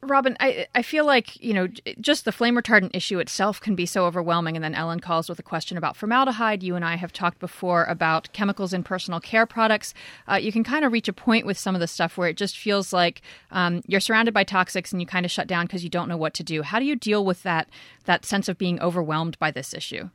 Robin, 0.00 0.36
I 0.38 0.68
I 0.76 0.82
feel 0.82 1.04
like 1.04 1.42
you 1.42 1.52
know 1.52 1.66
just 2.00 2.24
the 2.24 2.30
flame 2.30 2.54
retardant 2.54 2.94
issue 2.94 3.18
itself 3.18 3.60
can 3.60 3.74
be 3.74 3.84
so 3.84 4.06
overwhelming, 4.06 4.56
and 4.56 4.62
then 4.62 4.74
Ellen 4.74 5.00
calls 5.00 5.28
with 5.28 5.40
a 5.40 5.42
question 5.42 5.76
about 5.76 5.96
formaldehyde. 5.96 6.62
You 6.62 6.76
and 6.76 6.84
I 6.84 6.94
have 6.94 7.12
talked 7.12 7.40
before 7.40 7.84
about 7.84 8.32
chemicals 8.32 8.72
in 8.72 8.84
personal 8.84 9.18
care 9.18 9.44
products. 9.44 9.94
Uh, 10.30 10.36
you 10.36 10.52
can 10.52 10.62
kind 10.62 10.84
of 10.84 10.92
reach 10.92 11.08
a 11.08 11.12
point 11.12 11.46
with 11.46 11.58
some 11.58 11.74
of 11.74 11.80
the 11.80 11.88
stuff 11.88 12.16
where 12.16 12.28
it 12.28 12.36
just 12.36 12.56
feels 12.56 12.92
like 12.92 13.22
um, 13.50 13.82
you're 13.88 13.98
surrounded 13.98 14.32
by 14.32 14.44
toxics 14.44 14.92
and 14.92 15.00
you 15.00 15.06
kind 15.06 15.26
of 15.26 15.32
shut 15.32 15.48
down 15.48 15.66
because 15.66 15.82
you 15.82 15.90
don't 15.90 16.08
know 16.08 16.16
what 16.16 16.34
to 16.34 16.44
do. 16.44 16.62
How 16.62 16.78
do 16.78 16.84
you 16.84 16.94
deal 16.94 17.24
with 17.24 17.42
that 17.42 17.68
that 18.04 18.24
sense 18.24 18.48
of 18.48 18.56
being 18.56 18.80
overwhelmed 18.80 19.36
by 19.40 19.50
this 19.50 19.74
issue? 19.74 20.10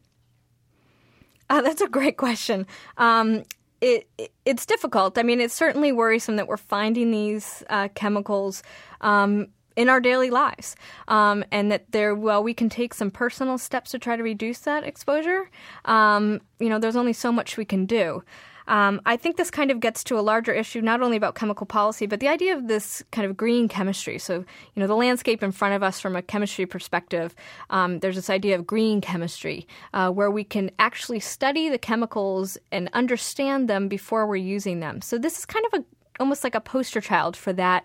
Uh, 1.50 1.62
that's 1.62 1.82
a 1.82 1.90
great 1.90 2.16
question. 2.16 2.66
Um, 2.98 3.44
it, 3.82 4.10
it's 4.46 4.66
difficult. 4.66 5.18
I 5.18 5.24
mean, 5.24 5.42
it's 5.42 5.54
certainly 5.54 5.92
worrisome 5.92 6.38
that 6.38 6.48
we're 6.48 6.56
finding 6.56 7.12
these 7.12 7.64
uh, 7.70 7.90
chemicals 7.96 8.64
um, 9.02 9.48
in 9.76 9.90
our 9.90 10.00
daily 10.00 10.30
lives, 10.30 10.76
um, 11.08 11.44
and 11.52 11.72
that 11.72 11.92
there, 11.92 12.16
well, 12.16 12.44
we 12.44 12.54
can 12.54 12.70
take 12.70 12.94
some 12.94 13.12
personal 13.12 13.58
steps 13.58 13.92
to 13.92 14.00
try 14.00 14.16
to 14.16 14.24
reduce 14.24 14.60
that 14.60 14.84
exposure. 14.84 15.50
Um, 15.86 16.42
you 16.60 16.70
know, 16.70 16.80
there's 16.80 16.96
only 16.96 17.14
so 17.14 17.32
much 17.32 17.58
we 17.58 17.66
can 17.66 17.86
do. 17.86 18.24
Um, 18.68 19.02
I 19.06 19.18
think 19.18 19.38
this 19.38 19.52
kind 19.52 19.72
of 19.72 19.80
gets 19.80 20.04
to 20.06 20.18
a 20.18 20.22
larger 20.22 20.54
issue, 20.54 20.82
not 20.82 21.02
only 21.02 21.18
about 21.18 21.36
chemical 21.36 21.66
policy, 21.66 22.06
but 22.06 22.20
the 22.20 22.28
idea 22.28 22.56
of 22.56 22.68
this 22.68 23.04
kind 23.12 23.30
of 23.30 23.36
green 23.36 23.68
chemistry. 23.68 24.18
So, 24.18 24.36
you 24.36 24.80
know, 24.80 24.88
the 24.88 24.96
landscape 24.96 25.44
in 25.44 25.52
front 25.52 25.76
of 25.76 25.84
us 25.84 26.00
from 26.00 26.16
a 26.16 26.22
chemistry 26.22 26.66
perspective, 26.66 27.36
um, 27.70 28.00
there's 28.00 28.16
this 28.16 28.30
idea 28.30 28.56
of 28.56 28.66
green 28.66 29.02
chemistry, 29.02 29.68
uh, 29.94 30.12
where 30.12 30.32
we 30.32 30.44
can 30.44 30.72
actually 30.80 31.20
study 31.20 31.70
the 31.70 31.78
chemicals 31.78 32.58
and 32.72 32.90
understand 32.94 33.70
them 33.70 33.88
before 33.88 34.26
we're 34.26 34.36
using 34.38 34.80
them. 34.80 35.02
So, 35.02 35.18
this 35.18 35.38
is 35.38 35.46
kind 35.46 35.66
of 35.66 35.82
a 35.82 35.86
almost 36.20 36.44
like 36.44 36.54
a 36.56 36.62
poster 36.62 37.02
child 37.02 37.36
for 37.36 37.52
that 37.54 37.84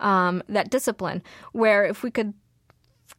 um, 0.00 0.42
that 0.48 0.70
discipline, 0.70 1.22
where 1.52 1.84
if 1.84 2.02
we 2.02 2.10
could 2.10 2.34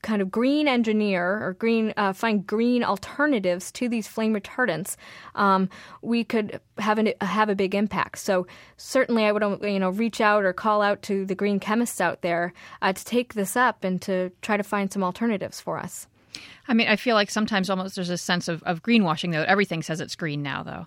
kind 0.02 0.22
of 0.22 0.30
green 0.30 0.68
engineer 0.68 1.44
or 1.44 1.54
green 1.54 1.94
uh, 1.98 2.14
find 2.14 2.46
green 2.46 2.84
alternatives 2.84 3.72
to 3.72 3.90
these 3.90 4.08
flame 4.08 4.34
retardants, 4.34 4.96
um, 5.36 5.70
we 6.02 6.24
could 6.24 6.60
have 6.78 7.00
an, 7.00 7.14
have 7.22 7.50
a 7.50 7.56
big 7.56 7.74
impact. 7.74 8.20
So 8.20 8.48
certainly, 8.78 9.26
I 9.26 9.32
would 9.32 9.44
um, 9.44 9.60
you 9.64 9.80
know 9.80 9.90
reach 9.90 10.22
out 10.22 10.44
or 10.44 10.54
call 10.54 10.82
out 10.82 11.02
to 11.04 11.26
the 11.26 11.36
green 11.36 11.60
chemists 11.60 12.02
out 12.02 12.22
there 12.22 12.54
uh, 12.82 12.94
to 12.94 13.06
take 13.06 13.34
this 13.34 13.56
up 13.56 13.84
and 13.84 14.02
to 14.04 14.32
try 14.42 14.58
to 14.58 14.64
find 14.64 14.92
some 14.92 15.04
alternatives 15.04 15.60
for 15.60 15.78
us. 15.78 16.08
I 16.68 16.74
mean, 16.74 16.88
I 16.88 16.96
feel 16.96 17.16
like 17.16 17.32
sometimes 17.32 17.70
almost 17.70 17.96
there's 17.96 18.10
a 18.10 18.18
sense 18.18 18.48
of, 18.48 18.62
of 18.64 18.84
greenwashing 18.84 19.32
though. 19.32 19.44
Everything 19.44 19.82
says 19.82 20.02
it's 20.02 20.16
green 20.16 20.44
now, 20.44 20.64
though. 20.64 20.86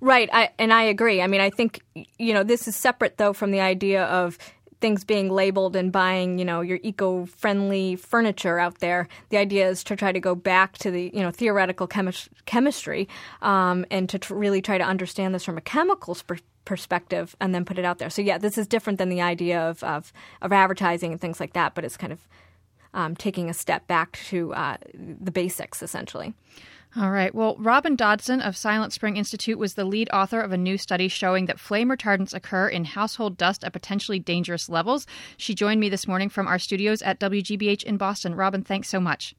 Right, 0.00 0.28
I, 0.32 0.50
and 0.58 0.72
I 0.72 0.82
agree. 0.82 1.20
I 1.22 1.26
mean, 1.26 1.40
I 1.40 1.50
think 1.50 1.80
you 2.18 2.34
know 2.34 2.42
this 2.42 2.68
is 2.68 2.76
separate 2.76 3.16
though 3.16 3.32
from 3.32 3.50
the 3.50 3.60
idea 3.60 4.04
of 4.04 4.38
things 4.80 5.04
being 5.04 5.28
labeled 5.28 5.74
and 5.74 5.90
buying, 5.90 6.38
you 6.38 6.44
know, 6.44 6.60
your 6.60 6.78
eco-friendly 6.82 7.96
furniture 7.96 8.58
out 8.58 8.78
there. 8.78 9.08
The 9.30 9.36
idea 9.36 9.68
is 9.68 9.82
to 9.84 9.96
try 9.96 10.12
to 10.12 10.20
go 10.20 10.34
back 10.34 10.78
to 10.78 10.90
the, 10.90 11.10
you 11.12 11.20
know, 11.20 11.30
theoretical 11.30 11.88
chemi- 11.88 12.28
chemistry 12.46 13.08
um, 13.42 13.84
and 13.90 14.08
to 14.08 14.18
tr- 14.18 14.34
really 14.34 14.62
try 14.62 14.78
to 14.78 14.84
understand 14.84 15.34
this 15.34 15.44
from 15.44 15.58
a 15.58 15.60
chemicals 15.60 16.22
per- 16.22 16.38
perspective 16.64 17.34
and 17.40 17.54
then 17.54 17.64
put 17.64 17.78
it 17.78 17.84
out 17.84 17.98
there. 17.98 18.10
So 18.10 18.22
yeah, 18.22 18.38
this 18.38 18.56
is 18.58 18.66
different 18.66 18.98
than 18.98 19.08
the 19.08 19.20
idea 19.20 19.60
of 19.60 19.82
of, 19.82 20.12
of 20.42 20.52
advertising 20.52 21.12
and 21.12 21.20
things 21.20 21.40
like 21.40 21.54
that, 21.54 21.74
but 21.74 21.84
it's 21.84 21.96
kind 21.96 22.12
of 22.12 22.20
um, 22.94 23.16
taking 23.16 23.50
a 23.50 23.54
step 23.54 23.86
back 23.86 24.18
to 24.28 24.52
uh, 24.54 24.76
the 24.94 25.30
basics 25.30 25.82
essentially. 25.82 26.34
All 26.96 27.10
right. 27.10 27.34
Well, 27.34 27.54
Robin 27.58 27.96
Dodson 27.96 28.40
of 28.40 28.56
Silent 28.56 28.92
Spring 28.92 29.18
Institute 29.18 29.58
was 29.58 29.74
the 29.74 29.84
lead 29.84 30.08
author 30.10 30.40
of 30.40 30.52
a 30.52 30.56
new 30.56 30.78
study 30.78 31.06
showing 31.06 31.44
that 31.46 31.60
flame 31.60 31.90
retardants 31.90 32.32
occur 32.32 32.66
in 32.66 32.86
household 32.86 33.36
dust 33.36 33.62
at 33.62 33.74
potentially 33.74 34.18
dangerous 34.18 34.68
levels. 34.68 35.06
She 35.36 35.54
joined 35.54 35.80
me 35.80 35.90
this 35.90 36.08
morning 36.08 36.30
from 36.30 36.48
our 36.48 36.58
studios 36.58 37.02
at 37.02 37.20
WGBH 37.20 37.84
in 37.84 37.98
Boston. 37.98 38.34
Robin, 38.34 38.62
thanks 38.62 38.88
so 38.88 39.00
much. 39.00 39.34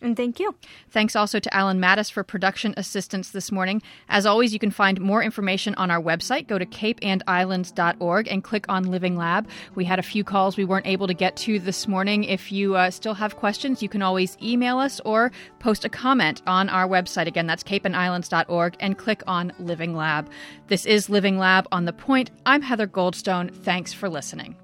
And 0.00 0.16
thank 0.16 0.38
you. 0.38 0.54
Thanks 0.90 1.16
also 1.16 1.40
to 1.40 1.54
Alan 1.54 1.80
Mattis 1.80 2.10
for 2.10 2.22
production 2.22 2.72
assistance 2.76 3.30
this 3.30 3.50
morning. 3.50 3.82
As 4.08 4.26
always, 4.26 4.52
you 4.52 4.58
can 4.60 4.70
find 4.70 5.00
more 5.00 5.22
information 5.22 5.74
on 5.74 5.90
our 5.90 6.00
website. 6.00 6.46
Go 6.46 6.56
to 6.56 6.66
capeandislands.org 6.66 8.28
and 8.28 8.44
click 8.44 8.66
on 8.68 8.84
Living 8.84 9.16
Lab. 9.16 9.48
We 9.74 9.84
had 9.84 9.98
a 9.98 10.02
few 10.02 10.22
calls 10.22 10.56
we 10.56 10.64
weren't 10.64 10.86
able 10.86 11.08
to 11.08 11.14
get 11.14 11.36
to 11.38 11.58
this 11.58 11.88
morning. 11.88 12.24
If 12.24 12.52
you 12.52 12.76
uh, 12.76 12.90
still 12.90 13.14
have 13.14 13.36
questions, 13.36 13.82
you 13.82 13.88
can 13.88 14.02
always 14.02 14.36
email 14.40 14.78
us 14.78 15.00
or 15.04 15.32
post 15.58 15.84
a 15.84 15.88
comment 15.88 16.42
on 16.46 16.68
our 16.68 16.86
website. 16.86 17.26
Again, 17.26 17.48
that's 17.48 17.64
capeandislands.org 17.64 18.76
and 18.78 18.96
click 18.96 19.22
on 19.26 19.52
Living 19.58 19.96
Lab. 19.96 20.30
This 20.68 20.86
is 20.86 21.08
Living 21.08 21.38
Lab 21.38 21.66
on 21.72 21.86
the 21.86 21.92
Point. 21.92 22.30
I'm 22.46 22.62
Heather 22.62 22.86
Goldstone. 22.86 23.52
Thanks 23.52 23.92
for 23.92 24.08
listening. 24.08 24.54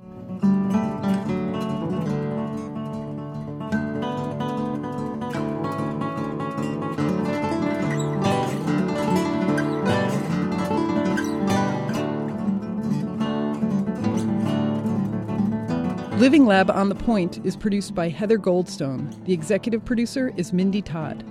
Living 16.24 16.46
Lab 16.46 16.70
on 16.70 16.88
the 16.88 16.94
Point 16.94 17.44
is 17.44 17.54
produced 17.54 17.94
by 17.94 18.08
Heather 18.08 18.38
Goldstone. 18.38 19.22
The 19.26 19.34
executive 19.34 19.84
producer 19.84 20.32
is 20.38 20.54
Mindy 20.54 20.80
Todd. 20.80 21.22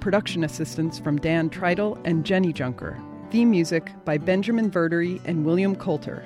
Production 0.00 0.44
assistance 0.44 0.98
from 0.98 1.18
Dan 1.18 1.50
Tridle 1.50 2.00
and 2.06 2.24
Jenny 2.24 2.50
Junker. 2.50 2.98
Theme 3.30 3.50
music 3.50 3.92
by 4.06 4.16
Benjamin 4.16 4.70
Verdery 4.70 5.20
and 5.26 5.44
William 5.44 5.76
Coulter. 5.76 6.24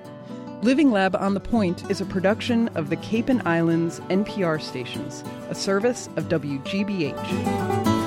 Living 0.62 0.92
Lab 0.92 1.16
on 1.16 1.34
the 1.34 1.40
Point 1.40 1.90
is 1.90 2.00
a 2.00 2.06
production 2.06 2.68
of 2.76 2.88
the 2.88 2.96
Cape 2.98 3.28
and 3.28 3.42
Islands 3.48 3.98
NPR 4.10 4.62
stations, 4.62 5.24
a 5.50 5.54
service 5.56 6.08
of 6.14 6.28
WGBH. 6.28 8.03